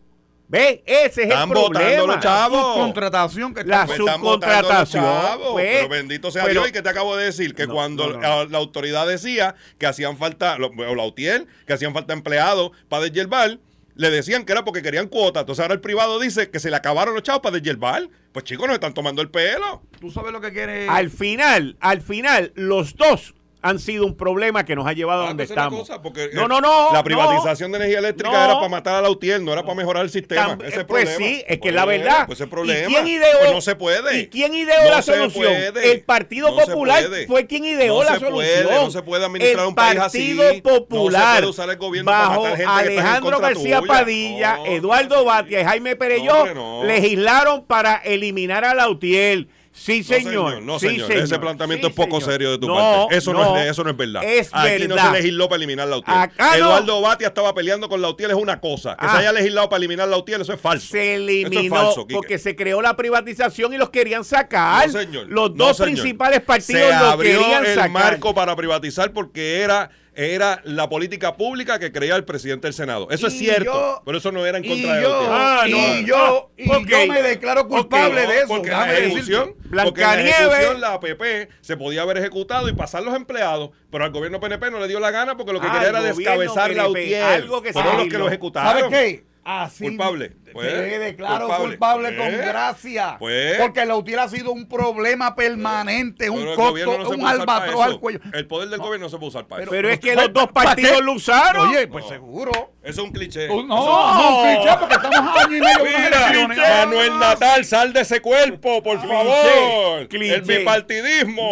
[0.50, 2.16] Ve, ese es el problema.
[2.16, 2.58] Los chavos.
[2.58, 5.06] La subcontratación que está La subcontratación.
[5.52, 9.08] Pues, pero bendito sea Dios y que te acabo de decir que cuando La, autoridad
[9.08, 13.62] decía que hacían falta, o la UTIER, que hacían falta empleados para desyerbal,
[13.94, 15.42] le decían que era porque querían cuotas.
[15.42, 18.10] Entonces ahora el privado dice que se le acabaron los chavos para desyerbal.
[18.32, 19.84] Pues chicos, nos están tomando el pelo.
[20.00, 20.88] Tú sabes lo que quiere.
[20.90, 25.28] Al final, al final, los dos han sido un problema que nos ha llevado a
[25.28, 25.90] donde estamos.
[26.34, 26.94] no, no, no.
[26.94, 30.04] La privatización de energía eléctrica era para matar a la UTIER, no era para mejorar
[30.04, 30.58] el sistema.
[30.64, 32.26] ese pues sí, es que la pues, verdad.
[32.26, 32.90] Pues ese problema.
[32.90, 34.20] ¿Y quién ideó, pues no se puede.
[34.20, 35.54] ¿Y quién ideó la solución?
[35.84, 38.34] El Partido Popular fue quien ideó la solución.
[38.34, 40.32] Puede, no se puede administrar un país así.
[40.32, 41.22] El Partido Popular.
[41.22, 45.62] No se puede usar el gobierno bajo para matar gente Alejandro García Padilla, Eduardo Batia
[45.62, 49.48] y Jaime Pereyó legislaron para eliminar a la UTIER
[49.80, 50.62] Sí, señor.
[50.62, 51.12] No, señor.
[51.12, 53.16] Ese planteamiento es poco serio de tu parte.
[53.16, 54.24] Eso no, es, eso no es verdad.
[54.24, 56.32] Es Aquí no se legisló para eliminar la UTIEL.
[56.58, 58.96] Eduardo Batia estaba peleando con la UTIEL es una cosa.
[58.98, 59.18] Que se ah.
[59.20, 60.88] haya legislado para eliminar la UTIEL, eso es falso.
[60.88, 64.90] Se eliminó porque se creó la privatización y los querían sacar.
[64.90, 65.28] Señor.
[65.28, 67.86] Los dos principales partidos se lo querían sacar.
[67.86, 72.74] el marco para privatizar porque era era la política pública que creía el presidente del
[72.74, 73.08] Senado.
[73.10, 76.68] Eso es cierto, pero eso no era en contra de yo, ah, y yo, y
[76.68, 78.48] yo me declaro culpable de eso.
[78.48, 83.04] Porque la ejecución, porque en la ejecución la APP se podía haber ejecutado y pasar
[83.04, 85.90] los empleados, pero al gobierno PNP no le dio la gana porque lo que quería
[85.90, 87.24] era descabezar la UTIER.
[87.24, 88.82] Algo que fueron los que lo ejecutaron.
[88.82, 89.29] ¿Sabes qué?
[89.50, 90.32] Así culpable.
[90.54, 93.16] Pues, me declaro culpable, con pues, gracia.
[93.18, 98.20] Pues, porque la UTIER ha sido un problema permanente, un costo, un albatros al cuello.
[98.32, 99.72] El poder del gobierno no se puede usar para pero, eso.
[99.72, 101.68] Pero es que los dos partidos lo usaron.
[101.68, 102.52] Oye, pues seguro.
[102.84, 103.48] Eso es un cliché.
[103.48, 108.02] No, no, un cliché porque estamos a año y medio Mira, Manuel Natal, sal de
[108.02, 110.08] ese cuerpo, por favor.
[110.12, 111.52] El bipartidismo.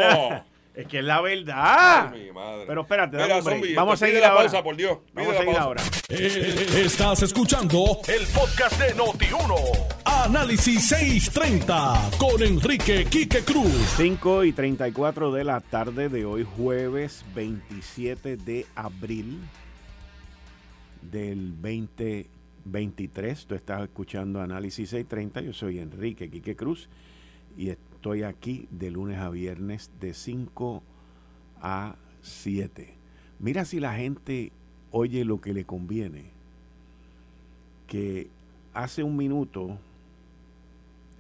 [0.78, 2.14] Es que es la verdad.
[2.68, 3.18] Pero espérate,
[3.74, 5.00] vamos a seguir la pausa, por Dios.
[5.12, 5.82] Vamos a seguir ahora.
[6.08, 9.56] Eh, estás escuchando el podcast de Noti1.
[10.06, 13.74] Análisis 630 con Enrique Quique Cruz.
[13.98, 19.40] 5 y 34 de la tarde de hoy, jueves 27 de abril
[21.02, 23.48] del 2023.
[23.48, 25.42] Tú estás escuchando Análisis 630.
[25.42, 26.88] Yo soy Enrique Quique Cruz
[27.58, 27.87] y estoy
[28.28, 30.84] aquí de lunes a viernes de 5
[31.62, 32.96] a 7.
[33.40, 34.52] Mira si la gente
[34.92, 36.32] oye lo que le conviene.
[37.88, 38.30] Que
[38.74, 39.78] hace un minuto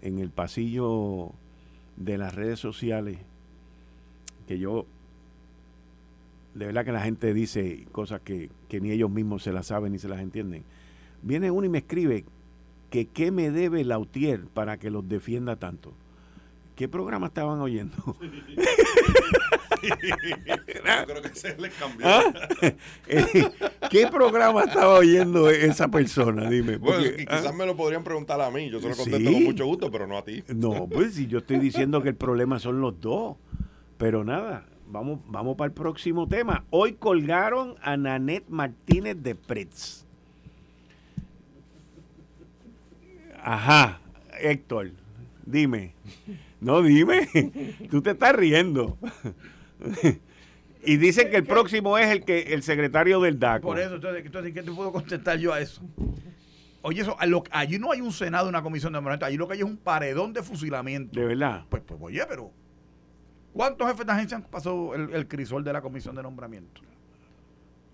[0.01, 1.31] en el pasillo
[1.95, 3.17] de las redes sociales,
[4.47, 4.85] que yo,
[6.53, 9.91] de verdad que la gente dice cosas que, que ni ellos mismos se las saben
[9.91, 10.63] ni se las entienden.
[11.21, 12.25] Viene uno y me escribe
[12.89, 15.93] que qué me debe Lautier para que los defienda tanto.
[16.77, 17.95] ¿Qué programa estaban oyendo?
[21.07, 22.07] creo que se les cambió.
[22.07, 22.21] ¿Ah?
[23.07, 23.49] Eh,
[23.89, 26.47] ¿Qué programa estaba oyendo esa persona?
[26.47, 26.77] Dime.
[26.77, 27.51] bueno, y quizás ¿ah?
[27.51, 28.69] me lo podrían preguntar a mí.
[28.69, 30.43] Yo se lo contesto con mucho gusto, pero no a ti.
[30.53, 33.37] No, pues si yo estoy diciendo que el problema son los dos.
[33.97, 36.63] Pero nada, vamos, vamos para el próximo tema.
[36.69, 40.05] Hoy colgaron a Nanette Martínez de Pretz.
[43.41, 43.99] Ajá,
[44.39, 44.91] Héctor,
[45.43, 45.95] dime.
[46.59, 47.27] No, dime.
[47.89, 48.97] Tú te estás riendo.
[50.83, 53.67] y dicen que el próximo es el que el secretario del DACO.
[53.67, 55.81] Por eso, entonces, ¿qué te puedo contestar yo a eso?
[56.81, 57.17] Oye, eso,
[57.51, 59.77] allí no hay un Senado, una comisión de nombramiento, allí lo que hay es un
[59.77, 61.19] paredón de fusilamiento.
[61.19, 61.65] ¿De verdad?
[61.69, 62.51] Pues, pues oye, pero
[63.51, 66.81] ¿cuántos jefes de agencia han pasado el, crisol de la comisión de nombramiento?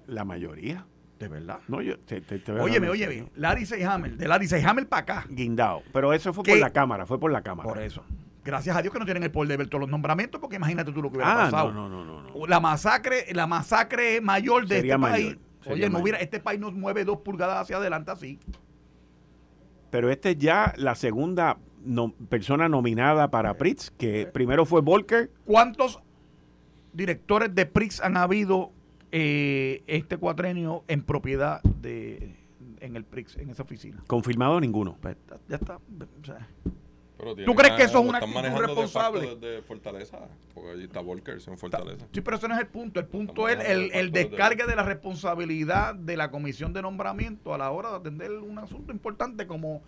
[0.08, 0.86] La mayoría.
[1.18, 1.60] ¿De verdad?
[1.70, 5.26] No, yo te, te, óyeme, óyeme, Larry Seyhammer, de Larry Seyhammer para acá.
[5.30, 5.82] Guindado.
[5.94, 7.70] Pero eso fue por la Cámara, fue por la Cámara.
[7.70, 8.04] Por eso.
[8.44, 10.92] Gracias a Dios que no tienen el poder de ver todos los nombramientos, porque imagínate
[10.92, 11.72] tú lo que hubiera ah, pasado.
[11.72, 15.38] No, no, no, no, La masacre, la masacre mayor de este país.
[15.66, 18.40] Oye, no hubiera, este país nos mueve dos pulgadas hacia adelante así.
[19.90, 21.58] Pero este es ya la segunda
[22.30, 25.32] persona nominada para PRITZ, que primero fue Volker.
[25.46, 26.02] ¿Cuántos
[26.92, 28.72] directores de PRITZ han habido
[29.12, 32.36] eh, este cuatrenio en propiedad de
[32.84, 34.04] en el PRIX, en esa oficina?
[34.08, 34.98] Confirmado ninguno.
[35.02, 35.16] Pues,
[35.48, 35.80] ya está.
[37.46, 39.36] ¿Tú crees que eso es una actitud responsable?
[39.36, 40.20] De, Fortaleza,
[40.54, 42.08] porque allí está Volker en Fortaleza.
[42.12, 43.00] Sí, pero ese no es el punto.
[43.00, 47.58] El punto es el, el descargue de la responsabilidad de la comisión de nombramiento a
[47.58, 49.82] la hora de atender un asunto importante como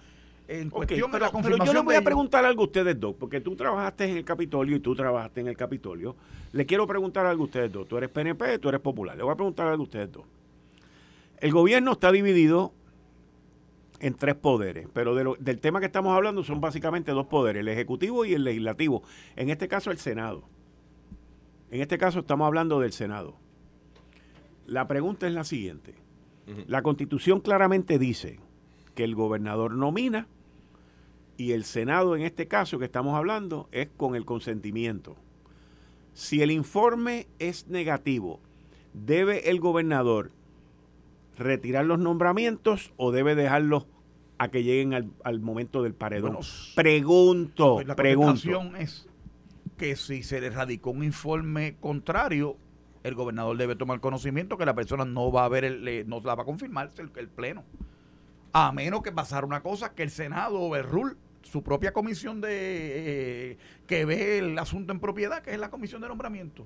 [0.47, 1.59] en cuestión de la confirmación.
[1.59, 4.25] Pero yo les voy a preguntar algo a ustedes dos, porque tú trabajaste en el
[4.25, 6.15] Capitolio y tú trabajaste en el Capitolio.
[6.51, 7.87] Le quiero preguntar algo a ustedes dos.
[7.87, 9.17] Tú eres PNP, tú eres popular.
[9.17, 10.23] Le voy a preguntar algo a ustedes dos.
[11.39, 12.73] El gobierno está dividido
[13.99, 18.25] en tres poderes, pero del tema que estamos hablando son básicamente dos poderes, el ejecutivo
[18.25, 19.03] y el legislativo.
[19.35, 20.43] En este caso el Senado.
[21.71, 23.35] En este caso estamos hablando del Senado.
[24.65, 25.95] La pregunta es la siguiente.
[26.67, 28.39] La constitución claramente dice
[28.93, 30.27] que el gobernador nomina
[31.37, 35.15] y el Senado en este caso que estamos hablando es con el consentimiento.
[36.13, 38.39] Si el informe es negativo,
[38.93, 40.31] ¿debe el gobernador
[41.37, 43.87] retirar los nombramientos o debe dejarlos
[44.37, 46.37] a que lleguen al, momento del paredón?
[46.75, 48.61] pregunto, pues la pregunto.
[48.77, 49.07] es
[49.77, 52.57] que si se le radicó un informe contrario,
[53.03, 56.35] el gobernador debe tomar conocimiento que la persona no va a ver, el, no la
[56.35, 57.63] va a confirmar el, el pleno.
[58.53, 62.41] A menos que pasara una cosa que el Senado o el RUL, su propia comisión
[62.41, 66.65] de eh, que ve el asunto en propiedad, que es la comisión de nombramiento.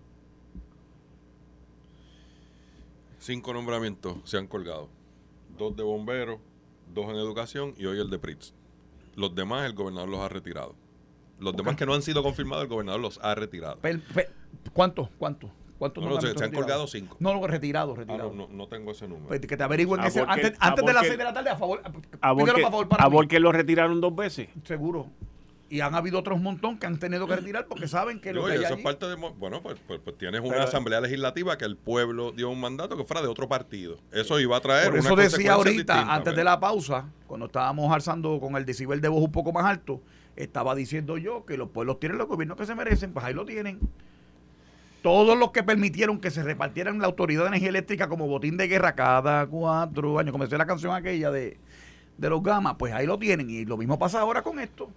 [3.19, 4.89] Cinco nombramientos se han colgado.
[5.57, 6.39] Dos de bomberos,
[6.93, 8.53] dos en educación y hoy el de PRITS.
[9.15, 10.73] Los demás el gobernador los ha retirado.
[11.37, 13.77] Los demás que no han sido confirmados, el gobernador los ha retirado.
[14.71, 15.09] ¿Cuántos?
[15.17, 15.51] ¿Cuántos?
[15.77, 17.15] ¿Cuántos no, se, han colgado cinco.
[17.19, 18.33] No, no, retirado, ah, retirado.
[18.33, 19.27] no, no, tengo ese número.
[19.27, 21.81] Pues que te averigüen ese, antes, antes de las seis de la tarde, a favor.
[22.21, 24.49] A favor para ¿A que lo retiraron dos veces?
[24.63, 25.07] Seguro.
[25.69, 28.53] Y han habido otros montón que han tenido que retirar porque saben que lo que
[28.53, 31.77] hay eso es parte de bueno pues, pues, pues tienes una asamblea legislativa que el
[31.77, 35.15] pueblo dio un mandato que fuera de otro partido eso iba a traer por eso
[35.15, 39.31] decía ahorita antes de la pausa cuando estábamos alzando con el decibel de voz un
[39.31, 40.01] poco más alto
[40.39, 43.45] estaba diciendo yo que los pueblos tienen los gobiernos que se merecen, pues ahí lo
[43.45, 43.79] tienen.
[45.03, 48.67] Todos los que permitieron que se repartieran la autoridad de energía eléctrica como botín de
[48.67, 51.57] guerra cada cuatro años, como decía la canción aquella de,
[52.17, 53.49] los gamas, pues ahí lo tienen.
[53.49, 54.89] Y lo mismo pasa ahora con esto.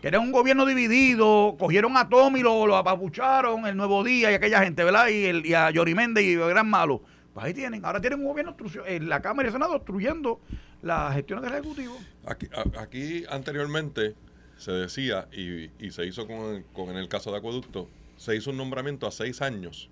[0.00, 4.34] Que era un gobierno dividido, cogieron a Tommy, lo, lo apabucharon, el Nuevo Día y
[4.34, 5.08] aquella gente, ¿verdad?
[5.08, 7.02] Y, el, y a Yori Méndez y el Gran Malo.
[7.32, 7.84] Pues ahí tienen.
[7.84, 8.56] Ahora tienen un gobierno
[8.86, 10.40] en la Cámara y el Senado obstruyendo
[10.82, 11.96] las gestiones del Ejecutivo.
[12.26, 12.46] Aquí,
[12.78, 14.14] aquí anteriormente
[14.56, 18.50] se decía, y, y se hizo con, con, en el caso de Acueducto, se hizo
[18.50, 19.90] un nombramiento a seis años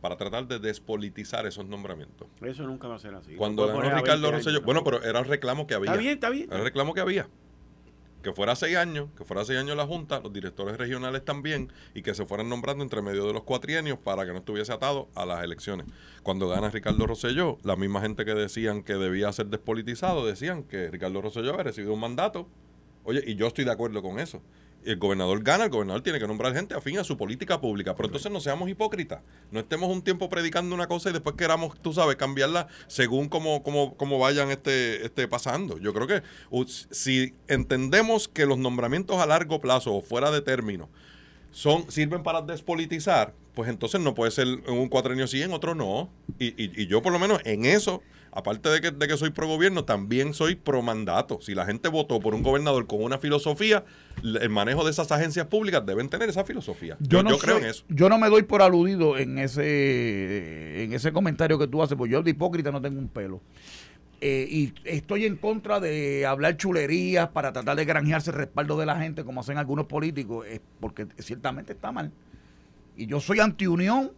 [0.00, 2.28] para tratar de despolitizar esos nombramientos.
[2.42, 3.34] Eso nunca va a ser así.
[3.34, 5.90] Cuando ganó Ricardo Rosselló, bueno, pero era el reclamo que había.
[5.90, 6.46] Está bien, está bien.
[6.48, 7.28] Era el reclamo que había.
[8.26, 12.02] Que fuera seis años, que fuera seis años la Junta, los directores regionales también, y
[12.02, 15.24] que se fueran nombrando entre medio de los cuatrienios para que no estuviese atado a
[15.24, 15.86] las elecciones.
[16.24, 20.90] Cuando gana Ricardo Rosselló, la misma gente que decían que debía ser despolitizado, decían que
[20.90, 22.48] Ricardo Rosselló había recibido un mandato
[23.06, 24.42] Oye, y yo estoy de acuerdo con eso.
[24.86, 27.94] El gobernador gana, el gobernador tiene que nombrar gente afín a su política pública.
[27.96, 29.20] Pero entonces no seamos hipócritas.
[29.50, 33.62] No estemos un tiempo predicando una cosa y después queramos, tú sabes, cambiarla según cómo,
[33.62, 35.78] cómo, vayan este, este pasando.
[35.78, 36.22] Yo creo que
[36.90, 40.88] si entendemos que los nombramientos a largo plazo o fuera de término
[41.50, 45.74] son, sirven para despolitizar, pues entonces no puede ser en un cuatrenio sí, en otro
[45.74, 46.10] no.
[46.38, 48.02] Y, y, y yo por lo menos en eso
[48.36, 51.38] aparte de que, de que soy pro gobierno, también soy pro mandato.
[51.40, 53.84] Si la gente votó por un gobernador con una filosofía,
[54.22, 56.98] el manejo de esas agencias públicas deben tener esa filosofía.
[57.00, 57.84] Yo, no creo en eso.
[57.88, 62.12] Yo no me doy por aludido en ese, en ese comentario que tú haces, porque
[62.12, 63.40] yo de hipócrita no tengo un pelo.
[64.20, 68.84] Eh, y estoy en contra de hablar chulerías para tratar de granjearse el respaldo de
[68.84, 70.46] la gente, como hacen algunos políticos,
[70.78, 72.12] porque ciertamente está mal.
[72.98, 74.12] Y yo soy antiunión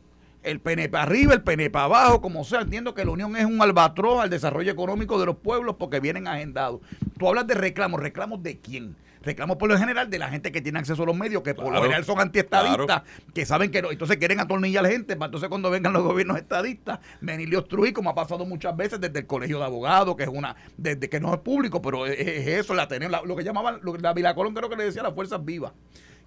[0.50, 2.62] el PNP arriba, el PNP abajo, como sea.
[2.62, 6.26] Entiendo que la Unión es un albatroz al desarrollo económico de los pueblos porque vienen
[6.26, 6.80] agendados.
[7.18, 8.96] Tú hablas de reclamos, ¿reclamos de quién?
[9.22, 11.72] Reclamos por lo general de la gente que tiene acceso a los medios, que por
[11.72, 13.02] lo general son antiestadistas,
[13.34, 16.02] que saben que no, entonces quieren atornillar a la gente, para entonces cuando vengan los
[16.02, 20.16] gobiernos estadistas, venir y obstruir, como ha pasado muchas veces desde el colegio de abogados,
[20.16, 23.42] que es una, desde que no es público, pero es, eso, la tener, lo que
[23.42, 25.72] llamaban, la Vilacolón creo que le decía las fuerzas vivas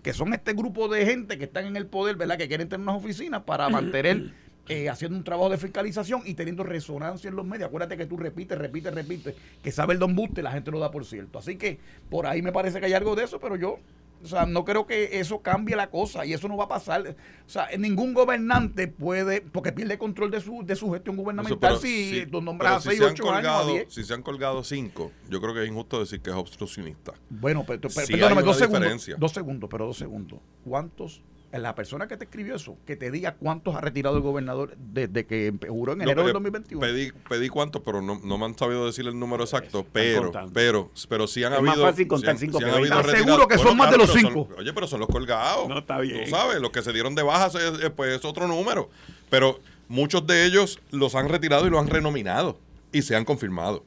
[0.03, 2.37] que son este grupo de gente que están en el poder, ¿verdad?
[2.37, 4.33] Que quieren tener unas oficinas para mantener
[4.67, 7.67] eh, haciendo un trabajo de fiscalización y teniendo resonancia en los medios.
[7.67, 10.91] Acuérdate que tú repites, repites, repites, que sabe el don Buste, la gente lo da
[10.91, 11.39] por cierto.
[11.39, 13.79] Así que por ahí me parece que hay algo de eso, pero yo
[14.23, 17.15] o sea, no creo que eso cambie la cosa y eso no va a pasar.
[17.45, 22.21] O sea, ningún gobernante puede, porque pierde control de su, de su gestión gubernamental si,
[22.21, 23.85] si nombras a 6, 8 años.
[23.89, 27.13] Si se han colgado 5, yo creo que es injusto decir que es obstruccionista.
[27.29, 30.39] Bueno, pero, perdóname, dos segundos, dos segundos, pero dos segundos.
[30.63, 34.75] ¿Cuántos la persona que te escribió eso, que te diga cuántos ha retirado el gobernador
[34.77, 36.79] desde que juró en enero del 2021.
[36.79, 39.85] Pedí, pedí cuántos, pero no, no, me han sabido decir el número exacto.
[39.91, 41.73] Pero, pero, pero sí han habido.
[41.73, 42.59] Es más fácil contar cinco.
[42.59, 44.47] Si seguro que son más de los cinco.
[44.57, 45.67] oye, pero son los colgados.
[45.67, 46.25] No está bien.
[46.25, 47.49] Tú sabes, los que se dieron de baja,
[47.95, 48.89] pues es otro número.
[49.29, 52.57] Pero muchos de ellos los han retirado y los han renominado
[52.91, 53.83] y se han confirmado.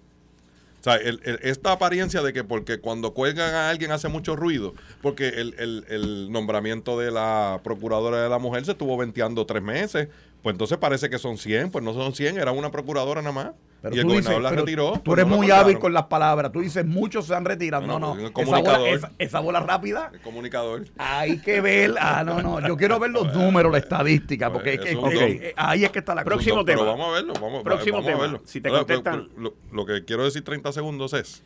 [0.85, 5.29] O sea, esta apariencia de que porque cuando cuelgan a alguien hace mucho ruido, porque
[5.29, 5.55] el,
[5.88, 10.09] el nombramiento de la procuradora de la mujer se estuvo venteando tres meses,
[10.45, 13.53] pues entonces parece que son 100, pues no son 100, era una procuradora nada más.
[13.91, 14.93] y el gobernador la retiró.
[14.93, 16.53] Tú pues eres muy hábil con las palabras.
[16.53, 17.87] Tú dices, muchos se han retirado.
[17.87, 18.15] no, no.
[18.15, 20.11] Esa bola, esa, bola, rápida.
[20.13, 20.85] El comunicador.
[20.99, 21.95] Hay que ver.
[21.99, 22.61] Ah, no, no.
[22.61, 26.63] Yo quiero ver los números, la estadística, porque es ahí es que está la Próximo
[26.63, 26.83] tema.
[26.83, 27.33] Pero vamos a verlo.
[27.41, 28.19] Vamos, Próximo vamos tema.
[28.19, 28.43] A verlo.
[28.45, 29.31] Si te contestan.
[29.39, 31.43] Lo, lo que quiero decir 30 segundos es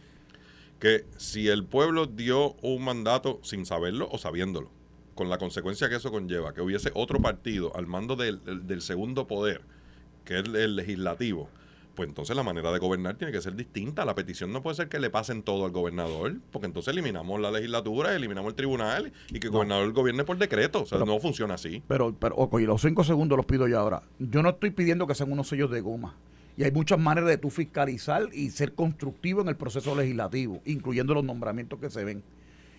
[0.80, 4.72] que si el pueblo dio un mandato sin saberlo o sabiéndolo,
[5.18, 9.62] con la consecuencia que eso conlleva, que hubiese otro partido al mando del, segundo poder,
[10.24, 11.48] que es el legislativo,
[11.96, 14.04] pues entonces la manera de gobernar tiene que ser distinta.
[14.04, 17.50] La petición no puede ser que le pasen todo al gobernador, porque entonces eliminamos la
[17.50, 20.82] legislatura, eliminamos el tribunal y que el gobernador gobierne por decreto.
[20.82, 21.82] O sea, no funciona así.
[21.88, 24.02] Pero, pero, oye, los cinco segundos los pido yo ahora.
[24.20, 26.14] Yo no estoy pidiendo que sean unos sellos de goma.
[26.56, 31.12] Y hay muchas maneras de tú fiscalizar y ser constructivo en el proceso legislativo, incluyendo
[31.14, 32.22] los nombramientos que se ven.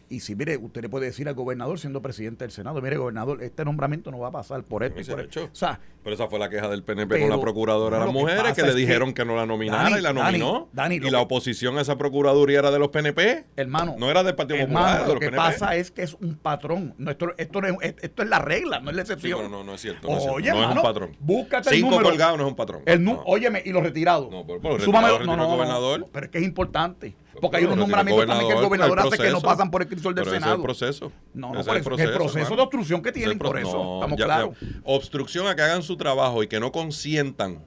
[0.09, 3.43] Y si, mire, usted le puede decir al gobernador, siendo presidente del Senado, mire, gobernador,
[3.43, 5.43] este nombramiento no va a pasar por esto y por esto.
[5.43, 8.53] O sea, pero esa fue la queja del PNP con la procuradora de las mujeres,
[8.53, 10.69] que le dijeron que, no la nominara y la nominó.
[10.89, 13.45] y la oposición a esa procuraduría era de los PNP.
[13.55, 13.95] Hermano.
[13.99, 15.07] No era del Partido Popular.
[15.07, 16.95] Lo que pasa es que es un patrón.
[17.07, 19.43] esto, esto, es, esto es la regla, no es la excepción.
[19.43, 20.07] no, no, no es cierto.
[20.07, 21.15] No, Oye, es, no es un patrón.
[21.19, 22.09] Búscate Cinco el número.
[22.09, 22.81] colgados no es un patrón.
[22.85, 24.31] El Óyeme, y los retirados.
[24.31, 26.07] No, pero, pero Súmame, no, no, gobernador.
[26.11, 27.13] Pero es que es importante.
[27.39, 30.15] Porque hay unos nombramientos también que el gobernador hace que no pasan por el crisol
[30.15, 30.55] del Senado.
[30.55, 31.11] el proceso.
[31.33, 33.95] No, no, por el proceso, el proceso de obstrucción que tienen, por eso.
[33.95, 34.55] Estamos claros.
[34.83, 37.63] Obstrucción a que hagan su trabajo y que no consientan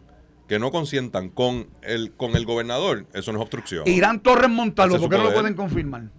[0.48, 3.86] que no consientan con el con el gobernador, eso no es obstrucción.
[3.86, 6.10] Irán Torres Montalvo, ¿por qué no lo pueden confirmar?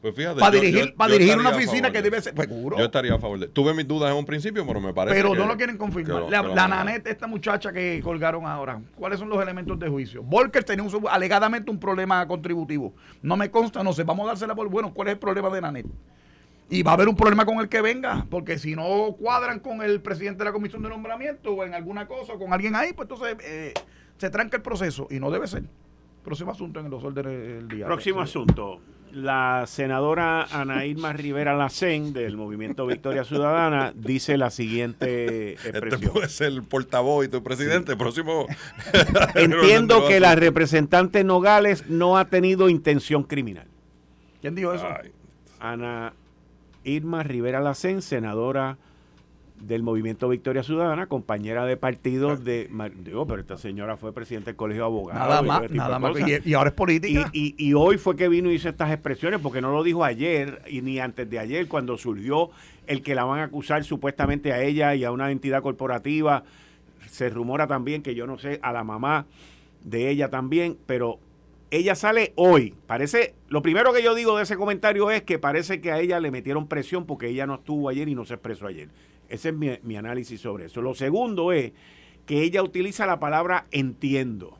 [0.00, 2.78] Pues fíjate, para dirigir, para dirigir una oficina que debe ser seguro.
[2.78, 5.34] Yo estaría a favor de Tuve mis dudas en un principio, pero me parece Pero
[5.34, 6.30] no lo quieren confirmar.
[6.30, 10.22] la, la Nanette, esta muchacha que colgaron ahora, ¿cuáles son los elementos de juicio?
[10.22, 12.94] Volker tenía alegadamente un problema contributivo.
[13.22, 14.94] No me consta, no sé, vamos a dársela por bueno.
[14.94, 15.88] ¿Cuál es el problema de Nanette?
[16.70, 19.82] Y va a haber un problema con el que venga, porque si no cuadran con
[19.82, 22.92] el presidente de la comisión de nombramiento o en alguna cosa o con alguien ahí,
[22.92, 23.74] pues entonces eh,
[24.16, 25.64] se tranca el proceso y no debe ser.
[26.22, 27.86] Próximo asunto en los órdenes del día.
[27.86, 28.80] Próximo asunto
[29.12, 36.02] la senadora Ana Irma Rivera Lacén del Movimiento Victoria Ciudadana dice la siguiente este expresión.
[36.02, 37.96] Este puede ser el portavoz y tu presidente.
[37.96, 38.46] Próximo.
[39.34, 43.66] Entiendo que la representante Nogales no ha tenido intención criminal.
[44.40, 44.86] ¿Quién dijo eso?
[45.60, 46.12] Ana
[46.84, 48.78] Irma Rivera Lacén, senadora
[49.60, 52.68] del Movimiento Victoria Ciudadana, compañera de partido de...
[53.02, 55.20] Digo, pero esta señora fue presidente del Colegio de Abogados.
[55.20, 56.16] Nada más, nada más.
[56.44, 57.30] Y, ahora es política.
[57.32, 60.62] Y, y, hoy fue que vino y hizo estas expresiones, porque no lo dijo ayer
[60.68, 62.50] y ni antes de ayer, cuando surgió
[62.86, 66.44] el que la van a acusar supuestamente a ella y a una entidad corporativa.
[67.06, 69.26] Se rumora también que yo no sé, a la mamá
[69.84, 71.18] de ella también, pero
[71.70, 72.74] ella sale hoy.
[72.86, 76.20] Parece, lo primero que yo digo de ese comentario es que parece que a ella
[76.20, 78.88] le metieron presión porque ella no estuvo ayer y no se expresó ayer.
[79.28, 80.80] Ese es mi, análisis sobre eso.
[80.80, 81.72] Lo segundo es
[82.26, 84.58] que ella utiliza la palabra entiendo.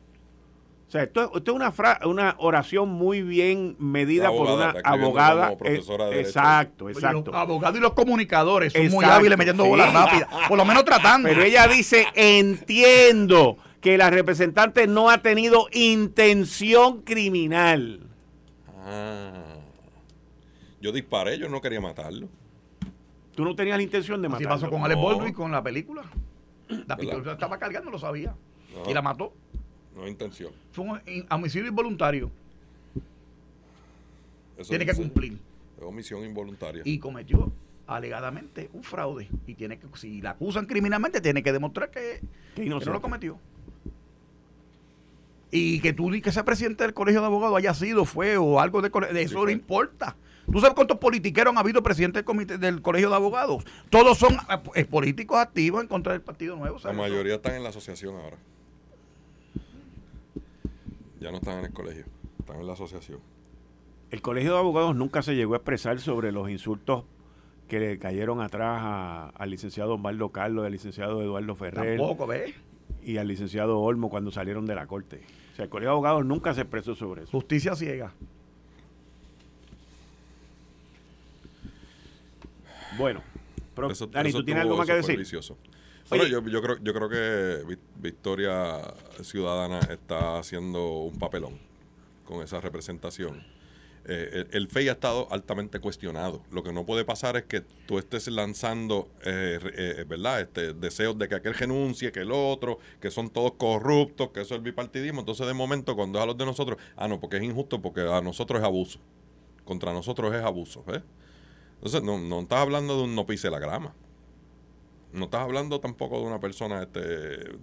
[0.87, 1.71] O sea, esto, es una,
[2.05, 5.55] una oración muy bien medida por una abogada.
[5.63, 7.31] Eh, exacto, exacto.
[7.31, 11.29] los abogados y los comunicadores son muy hábiles metiendo bolas rápidas, por lo menos tratando.
[11.29, 18.01] Pero ella dice, entiendo que la representante no ha tenido intención criminal.
[18.83, 19.55] Ah.
[20.81, 22.29] Yo disparé, yo no quería matarlo.
[23.39, 24.49] Tú no tenías la intención de matarlo.
[24.49, 26.03] ¿Qué pasó con Alex Baldwin con la película?
[26.87, 28.35] La pistola estaba cargando, lo sabía.
[28.85, 29.31] Y la mató.
[29.95, 30.51] No intención.
[30.73, 32.29] Fue un homicidio involuntario.
[34.67, 35.39] tiene que cumplir.
[35.77, 36.81] Es omisión involuntaria.
[36.83, 37.49] Y cometió
[37.87, 39.29] alegadamente un fraude.
[39.47, 42.19] Y tiene que, si la acusan criminalmente, tiene que demostrar que,
[42.55, 43.39] que, no lo cometió.
[45.49, 48.81] Y que tú que ese presidente del colegio de abogados haya sido, fue o algo
[48.81, 50.17] de, de eso no importa.
[50.51, 53.63] ¿Tú sabes cuántos politiqueros han habido presidentes del, comité, del colegio de abogados?
[53.89, 54.37] Todos son
[54.75, 56.77] eh, políticos activos en contra del Partido Nuevo.
[56.83, 58.37] La mayoría están en la asociación ahora.
[61.19, 62.05] Ya no están en el colegio,
[62.39, 63.19] están en la asociación.
[64.09, 67.03] El colegio de abogados nunca se llegó a expresar sobre los insultos
[67.67, 71.97] que le cayeron atrás al licenciado Osvaldo Carlos, al licenciado Eduardo Ferrer.
[71.97, 72.55] Tampoco, ¿ves?
[73.03, 75.21] Y al licenciado Olmo cuando salieron de la corte.
[75.53, 77.31] O sea, el colegio de abogados nunca se expresó sobre eso.
[77.31, 78.13] Justicia ciega.
[82.99, 83.23] Bueno,
[84.11, 85.25] Dani, ¿tú tienes algo más que decir?
[86.09, 88.81] Bueno, yo, yo, creo, yo creo que Victoria
[89.21, 91.57] Ciudadana está haciendo un papelón
[92.25, 93.43] con esa representación.
[94.05, 96.41] Eh, el, FEI ha estado altamente cuestionado.
[96.51, 100.41] Lo que no puede pasar es que tú estés lanzando, eh, eh, ¿verdad?
[100.41, 104.55] Este, deseos de que aquel renuncie, que el otro, que son todos corruptos, que eso
[104.55, 105.19] es el bipartidismo.
[105.19, 108.01] Entonces, de momento, cuando es a los de nosotros, ah, no, porque es injusto, porque
[108.01, 108.99] a nosotros es abuso.
[109.63, 110.83] Contra nosotros es abuso.
[110.87, 111.03] ¿ves?
[111.79, 113.93] Entonces, no, no estás hablando de un no pise la grama.
[115.13, 116.99] No estás hablando tampoco de una persona este,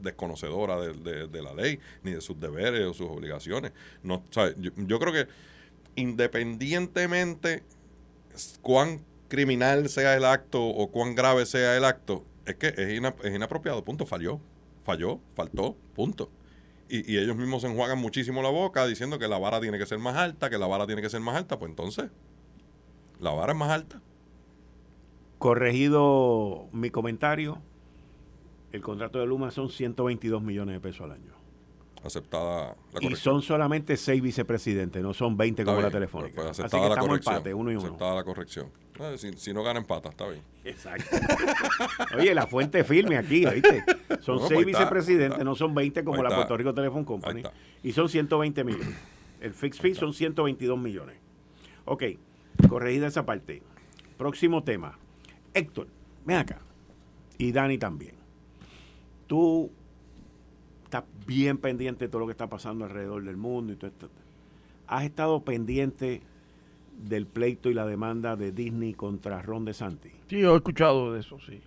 [0.00, 3.72] desconocedora de, la ley, ni de sus deberes o sus obligaciones.
[4.02, 4.24] No,
[4.56, 5.28] yo, creo que
[5.94, 7.62] independientemente
[8.62, 13.84] cuán criminal sea el acto o cuán grave sea el acto, es que es, inapropiado,
[13.84, 14.40] punto, falló,
[14.82, 16.30] falló, faltó, punto.
[16.88, 19.86] Y, y, ellos mismos se enjuagan muchísimo la boca diciendo que la vara tiene que
[19.86, 22.10] ser más alta, que la vara tiene que ser más alta, pues entonces
[23.20, 24.00] la vara es más alta.
[25.38, 27.58] Corregido mi comentario,
[28.72, 31.32] el contrato de Luma son 122 millones de pesos al año.
[32.02, 33.12] aceptada la corrección.
[33.12, 36.34] Y son solamente seis vicepresidentes, no son 20 como la telefónica.
[36.34, 37.34] Pues, pues aceptada la corrección.
[37.34, 37.86] Empate, uno y uno.
[37.86, 38.70] Aceptada la corrección.
[39.36, 40.42] si, no gana empata, está bien.
[40.64, 41.16] Exacto.
[42.18, 43.84] Oye, la fuente firme aquí, ¿viste?
[44.20, 47.42] Son seis pues vicepresidentes, no son 20 como la Puerto Rico Telephone Company.
[47.82, 48.96] Y son 120 millones.
[49.40, 51.16] El fixed fee son 122 millones.
[51.84, 52.02] Ok,
[52.68, 53.62] corregida esa parte.
[54.16, 54.98] Próximo tema.
[55.54, 55.88] Héctor,
[56.24, 56.60] ven acá.
[57.38, 58.14] Y Dani también.
[59.26, 59.70] Tú
[60.84, 64.08] estás bien pendiente de todo lo que está pasando alrededor del mundo y todo esto.
[64.86, 66.22] ¿Has estado pendiente
[66.96, 70.12] del pleito y la demanda de Disney contra Ron DeSantis?
[70.28, 71.60] Sí, he escuchado de eso, sí.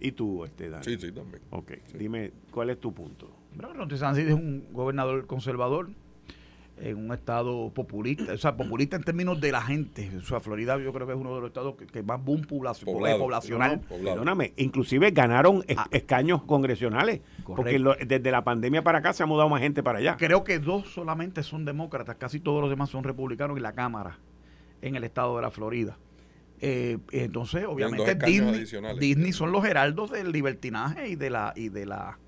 [0.00, 0.84] ¿Y tú, este, Dani?
[0.84, 1.42] Sí, sí, también.
[1.50, 3.30] Ok, dime, ¿cuál es tu punto?
[3.56, 5.90] Ron DeSantis es un gobernador conservador
[6.78, 10.10] en un estado populista, o sea, populista en términos de la gente.
[10.16, 13.80] O sea, Florida yo creo que es uno de los estados que, más boom poblacional.
[13.80, 15.86] Perdóname, inclusive ganaron ah.
[15.90, 20.16] escaños congresionales, porque desde la pandemia para acá se ha mudado más gente para allá.
[20.16, 24.18] Creo que dos solamente son demócratas, casi todos los demás son republicanos en la Cámara,
[24.80, 25.98] en el estado de la Florida.
[26.64, 28.64] Eh, entonces, obviamente, Disney,
[28.98, 32.18] Disney son los heraldos del libertinaje y de la y de la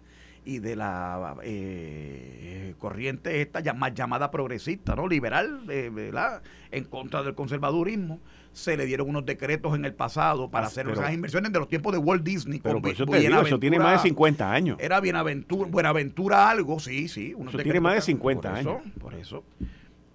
[0.45, 5.09] y de la eh, corriente esta llamada, llamada progresista, ¿no?
[5.09, 6.43] liberal, eh, ¿verdad?
[6.71, 8.21] en contra del conservadurismo.
[8.53, 11.69] Se le dieron unos decretos en el pasado para ah, hacer esas inversiones de los
[11.69, 12.61] tiempos de Walt Disney.
[12.61, 14.77] Pero eso, eso tiene más de 50 años.
[14.81, 17.35] Era Bienaventura, Buenaventura algo, sí, sí.
[17.35, 18.83] Unos eso tiene más de 50 años.
[19.01, 19.43] por eso.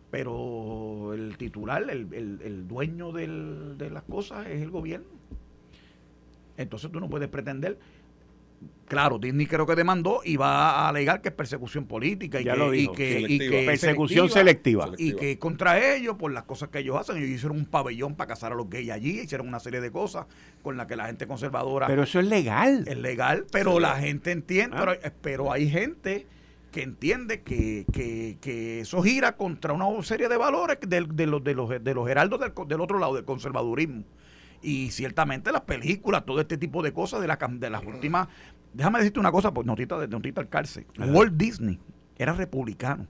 [0.09, 5.07] Pero el titular, el, el, el dueño del, de las cosas es el gobierno.
[6.55, 7.77] Entonces tú no puedes pretender
[8.89, 13.63] Claro, Disney creo que demandó y va a alegar que es persecución política y, que,
[13.67, 17.65] persecución selectiva, Y que contra ellos, por las cosas que ellos hacen, ellos hicieron un
[17.67, 20.25] pabellón para casar a los gays allí, hicieron una serie de cosas
[20.63, 21.85] con las que la gente conservadora.
[21.85, 22.83] Pero eso es legal.
[22.87, 25.11] Es legal, pero la gente entiende, ah.
[25.21, 26.25] pero, hay gente
[26.71, 31.53] que entiende que, que, eso gira contra una serie de valores de, de los, de,
[31.53, 34.03] los, de los heraldos del, del otro lado, del conservadurismo.
[34.61, 38.27] Y ciertamente las películas, todo este tipo de cosas de, la, de las últimas.
[38.73, 40.85] Déjame decirte una cosa, pues notita de notita al cárcel.
[40.97, 41.79] Walt Disney
[42.17, 43.07] era republicano.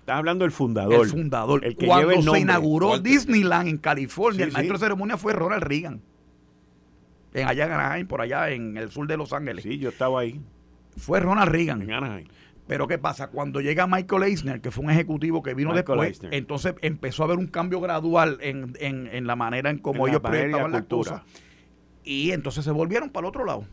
[0.00, 1.04] Estás hablando del fundador.
[1.04, 1.64] El fundador.
[1.64, 6.00] El que Cuando se inauguró Disneyland en California, el maestro de ceremonia fue Ronald Reagan.
[7.34, 9.64] En allá en Anaheim, por allá en el sur de Los Ángeles.
[9.64, 10.40] Sí, yo estaba ahí.
[10.96, 11.82] Fue Ronald Reagan.
[11.82, 12.26] En Anaheim.
[12.68, 13.28] Pero ¿qué pasa?
[13.28, 17.38] Cuando llega Michael Eisner, que fue un ejecutivo que vino después, entonces empezó a haber
[17.38, 21.22] un cambio gradual en, en, la manera en cómo ellos presentaban las cosas.
[22.04, 23.64] Y entonces se volvieron para el otro lado.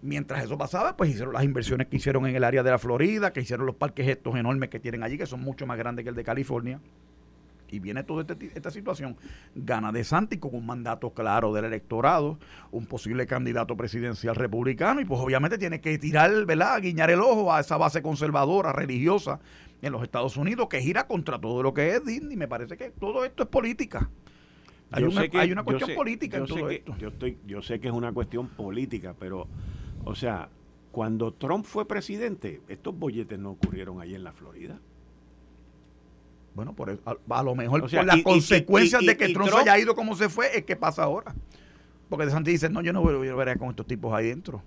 [0.00, 3.32] Mientras eso pasaba, pues hicieron las inversiones que hicieron en el área de la Florida,
[3.32, 6.08] que hicieron los parques estos enormes que tienen allí, que son mucho más grandes que
[6.08, 6.80] el de California
[7.72, 9.16] y viene toda este esta situación,
[9.54, 12.38] gana De Santi con un mandato claro del electorado,
[12.70, 17.52] un posible candidato presidencial republicano, y pues obviamente tiene que tirar, ¿verdad?, guiñar el ojo
[17.52, 19.40] a esa base conservadora, religiosa
[19.80, 22.36] en los Estados Unidos, que gira contra todo lo que es Disney.
[22.36, 24.10] Me parece que todo esto es política.
[24.92, 26.94] Hay, una, hay una, cuestión política en todo esto.
[26.98, 29.48] Yo, estoy, yo sé que es una cuestión política, pero,
[30.04, 30.50] o sea,
[30.90, 34.78] cuando Trump fue presidente, estos bolletes no ocurrieron ahí en la Florida.
[36.54, 40.28] Bueno, por a, lo mejor por las consecuencias de que Trump, haya ido como se
[40.28, 41.34] fue, es que pasa ahora.
[42.08, 44.62] Porque De Santi dice, no, yo no voy a ver con estos tipos ahí dentro.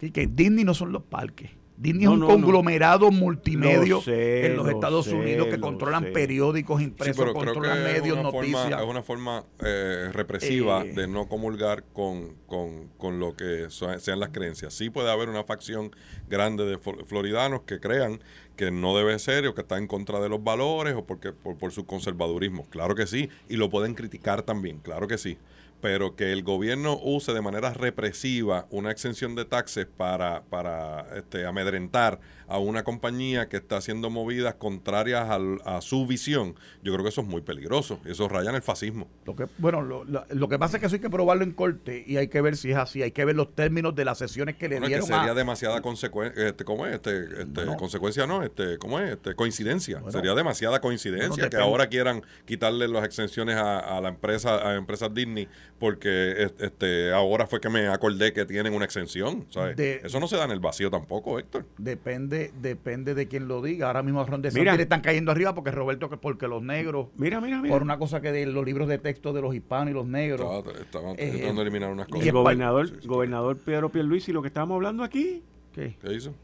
[0.00, 1.50] Y que Disney no son los parques.
[1.78, 8.20] Disney es un conglomerado multimedio en los Estados Unidos que controlan periódicos impresos, controlan medios,
[8.20, 8.80] noticias.
[8.80, 10.92] es una forma eh, represiva eh.
[10.92, 14.74] de no comulgar con, con, lo que sean las creencias.
[14.74, 15.92] Sí puede haber una facción
[16.28, 18.20] grande de floridanos que crean
[18.56, 21.56] que no debe ser o que está en contra de los valores o porque por,
[21.58, 22.66] por su conservadurismo.
[22.70, 25.38] Claro que sí, y lo pueden criticar también, claro que sí
[25.80, 31.46] pero que el gobierno use de manera represiva una exención de taxes para, para este,
[31.46, 35.28] amedrentar a una compañía que está haciendo movidas contrarias
[35.64, 38.00] a su visión, yo creo que eso es muy peligroso.
[38.06, 39.06] Eso raya en el fascismo.
[39.26, 42.04] Lo que, bueno, lo, lo, que pasa es que eso hay que probarlo en corte
[42.06, 43.02] y hay que ver si es así.
[43.02, 45.06] Hay que ver los términos de las sesiones que le dieron.
[45.06, 46.48] que sería demasiada consecuencia.
[46.48, 46.94] Este, ¿Cómo es?
[46.94, 48.42] Este, este, Consecuencia no.
[48.42, 49.12] Este, ¿Cómo es?
[49.12, 50.02] Este, coincidencia.
[50.08, 55.48] sería demasiada coincidencia que ahora quieran quitarle las exenciones a, la empresa, a empresas Disney
[55.78, 59.46] porque este, ahora fue que me acordé que tienen una exención.
[59.76, 61.66] eso no se da en el vacío tampoco, Héctor.
[61.76, 63.86] Depende depende de quién lo diga.
[63.88, 67.62] Ahora mismo a Ron le están cayendo arriba porque Roberto, porque los negros, mira, mira,
[67.68, 70.64] por una cosa que de los libros de texto de los hispanos y los negros.
[70.80, 72.24] Estaban eh, tratando de eliminar unas cosas.
[72.24, 75.42] Y el gobernador, gobernador Pedro Pierluisi, lo que estábamos hablando aquí.
[75.72, 75.96] ¿Qué?
[76.10, 76.34] hizo?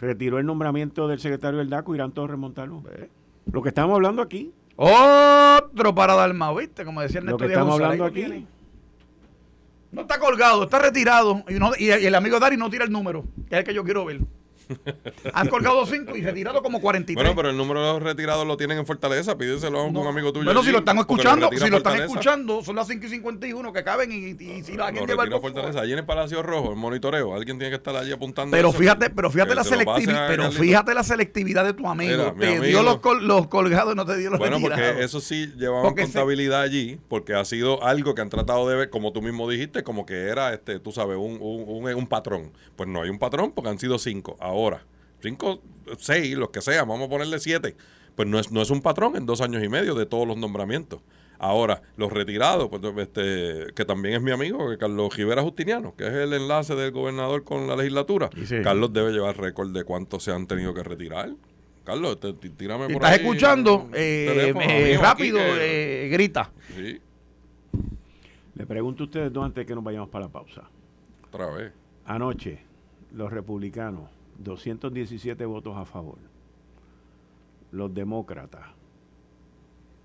[0.00, 2.82] Retiró el nombramiento del secretario del DACO, Irán Torres Montalvo.
[3.50, 4.52] Lo que estamos hablando aquí.
[4.76, 6.84] Otro para dar más, ¿viste?
[6.84, 8.46] Como decía Lo que estamos hablando aquí.
[9.92, 11.44] No está colgado, está retirado.
[11.48, 14.04] Y, y, el amigo Dari no tira el número, que es el que yo quiero
[14.04, 14.20] ver.
[15.34, 17.14] Han colgado 5 y retirado como 43.
[17.14, 19.36] Bueno, pero el número de los retirados lo tienen en Fortaleza.
[19.36, 20.44] Pídeselo a un amigo tuyo.
[20.44, 23.84] Bueno, si lo están escuchando, si lo están escuchando, son las 5 y 51 que
[23.84, 25.80] caben y, si alguien lleva el Fortaleza.
[25.80, 28.56] Allí en el Palacio Rojo, el monitoreo, alguien tiene que estar allí apuntando.
[28.56, 32.34] Pero fíjate, pero fíjate la selectividad, pero fíjate la selectividad de tu amigo.
[32.38, 35.94] te dio los, los, colgados y no te dio los Bueno, porque eso sí llevaban
[35.94, 39.82] contabilidad allí, porque ha sido algo que han tratado de ver, como tú mismo dijiste,
[39.82, 42.52] como que era, este, tú sabes, un, un, un, patrón.
[42.76, 44.36] Pues no hay un patrón porque han sido cinco.
[44.40, 44.53] Ahora,
[45.20, 45.60] cinco,
[45.98, 47.76] seis, los que sean, vamos a ponerle siete.
[48.14, 50.36] Pues no es, no es un patrón en dos años y medio de todos los
[50.36, 51.00] nombramientos.
[51.38, 56.06] Ahora, los retirados, pues, este, que también es mi amigo, que Carlos Rivera Justiniano, que
[56.06, 58.30] es el enlace del gobernador con la legislatura.
[58.62, 61.30] Carlos debe llevar récord de cuántos se han tenido que retirar.
[61.84, 63.90] Carlos, te, tírame por ¿Estás escuchando?
[63.92, 66.50] Eh, rápido, eh, grita.
[66.74, 67.00] Sí.
[68.54, 70.62] Le pregunto a ustedes dos antes de que nos vayamos para la pausa.
[71.26, 71.72] Otra vez.
[72.06, 72.60] Anoche,
[73.12, 74.08] los republicanos,
[74.38, 76.18] 217 votos a favor.
[77.70, 78.66] Los demócratas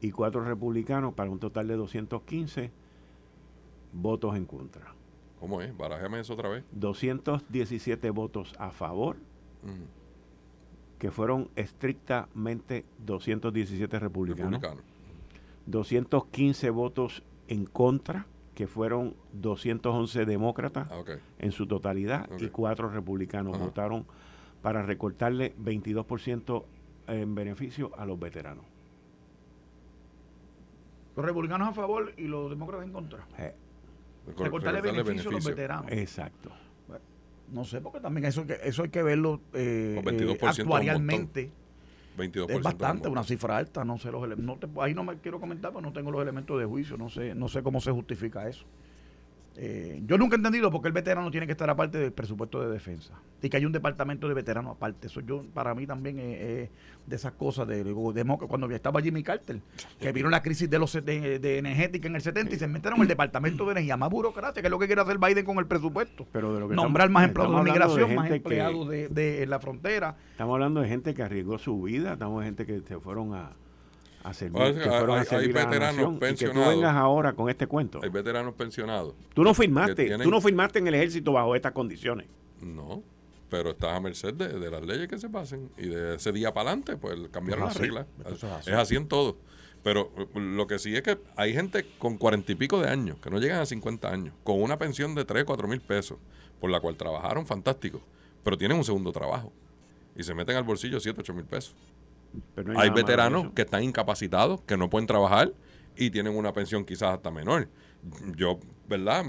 [0.01, 2.71] y cuatro republicanos para un total de 215
[3.93, 4.93] votos en contra.
[5.39, 5.75] ¿Cómo es?
[5.75, 6.63] Barajame eso otra vez.
[6.71, 9.17] 217 votos a favor,
[10.97, 14.61] que fueron estrictamente 217 republicanos.
[15.65, 18.25] 215 votos en contra,
[18.59, 21.01] que fueron 211 demócratas ah,
[21.37, 24.05] en su totalidad y cuatro republicanos votaron
[24.61, 26.65] para recortarle 22%
[27.07, 28.65] en beneficio a los veteranos.
[31.15, 33.25] Los republicanos a favor y los demócratas en contra.
[34.37, 35.89] Recortarle beneficio, a los veteranos.
[35.89, 36.51] Exacto.
[37.53, 41.49] no sé, porque también eso, eso hay que verlo eh, eh actuarialmente.
[42.17, 42.49] 22%.
[42.49, 44.69] Es bastante, una cifra alta, no sé los elementos.
[44.81, 47.47] ahí no me quiero comentar, pero no tengo los elementos de juicio, no sé, no
[47.47, 48.65] sé cómo se justifica eso.
[49.61, 52.61] Eh, yo nunca he entendido por qué el veterano tiene que estar aparte del presupuesto
[52.61, 55.07] de defensa y que hay un departamento de veteranos aparte.
[55.07, 56.69] Eso yo para mí también es,
[57.05, 57.83] de esas cosas de,
[58.47, 59.59] cuando estaba Jimmy Carter,
[59.99, 63.01] que vino la crisis de los de, energética en el 70 y se metieron en
[63.01, 65.65] el departamento de energía, más burocracia, que es lo que quiere hacer Biden con el
[65.65, 66.25] presupuesto.
[66.31, 70.15] Pero de lo que Nombrar más empleados de migración, más empleados de, la frontera.
[70.31, 73.51] Estamos hablando de gente que arriesgó su vida, estamos de gente que se fueron a
[74.23, 76.39] a servir, que fueron hay, veteranos pensionados.
[76.39, 77.99] que tú vengas ahora con este cuento.
[78.03, 79.15] Hay veteranos pensionados.
[79.33, 82.27] Tú no firmaste, tú no firmaste en el ejército bajo estas condiciones.
[82.61, 83.03] No,
[83.49, 86.69] pero estás a merced de, las leyes que se pasen y de ese día para
[86.69, 88.07] adelante, pues cambiaron las reglas.
[88.65, 88.95] Es así.
[88.95, 89.37] en todo.
[89.81, 93.17] Pero uh, lo que sí es que hay gente con cuarenta y pico de años,
[93.21, 96.17] que no llegan a 50 años, con una pensión de 3, 4 mil pesos,
[96.59, 98.01] por la cual trabajaron fantástico,
[98.43, 99.53] pero tienen un segundo trabajo
[100.17, 101.75] y se meten al bolsillo 7, 8 mil pesos
[102.75, 105.53] hay, veteranos que están incapacitados, que no pueden trabajar
[105.95, 107.67] y tienen una pensión quizás hasta menor.
[108.35, 109.25] Yo, ¿verdad?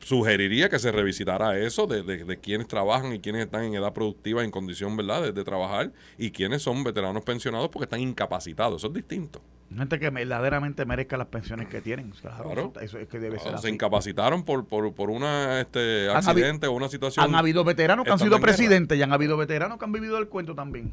[0.00, 4.42] Sugeriría que se revisitara eso de, de, quienes trabajan y quienes están en edad productiva,
[4.42, 8.80] en condición, ¿verdad?, de, trabajar y quienes son veteranos pensionados porque están incapacitados.
[8.80, 9.42] Eso es distinto.
[9.76, 12.10] Gente que verdaderamente merezca las pensiones que tienen.
[12.20, 16.72] Claro, Eso, es que debe ser Se incapacitaron por, por, por una este, accidente o
[16.72, 17.24] una situación.
[17.24, 20.28] Han habido veteranos que han sido presidentes y han habido veteranos que han vivido el
[20.28, 20.92] cuento también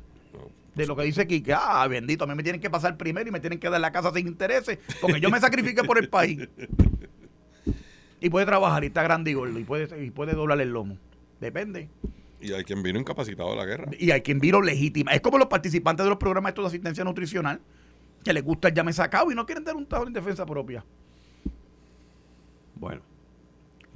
[0.78, 3.32] de lo que dice Kike, ah, bendito, a mí me tienen que pasar primero y
[3.32, 6.48] me tienen que dar la casa sin intereses, porque yo me sacrifiqué por el país.
[8.20, 10.98] Y puede trabajar y está grande y gordo y puede, y puede doblar el lomo.
[11.40, 11.88] Depende.
[12.42, 13.92] Y hay quien vino incapacitado de la guerra.
[14.00, 15.12] Y hay quien vino legítima.
[15.12, 17.62] Es como los participantes de los programas estos de asistencia nutricional,
[18.24, 20.84] que les gusta el llame sacado y no quieren dar un tajo en defensa propia.
[22.74, 23.02] Bueno.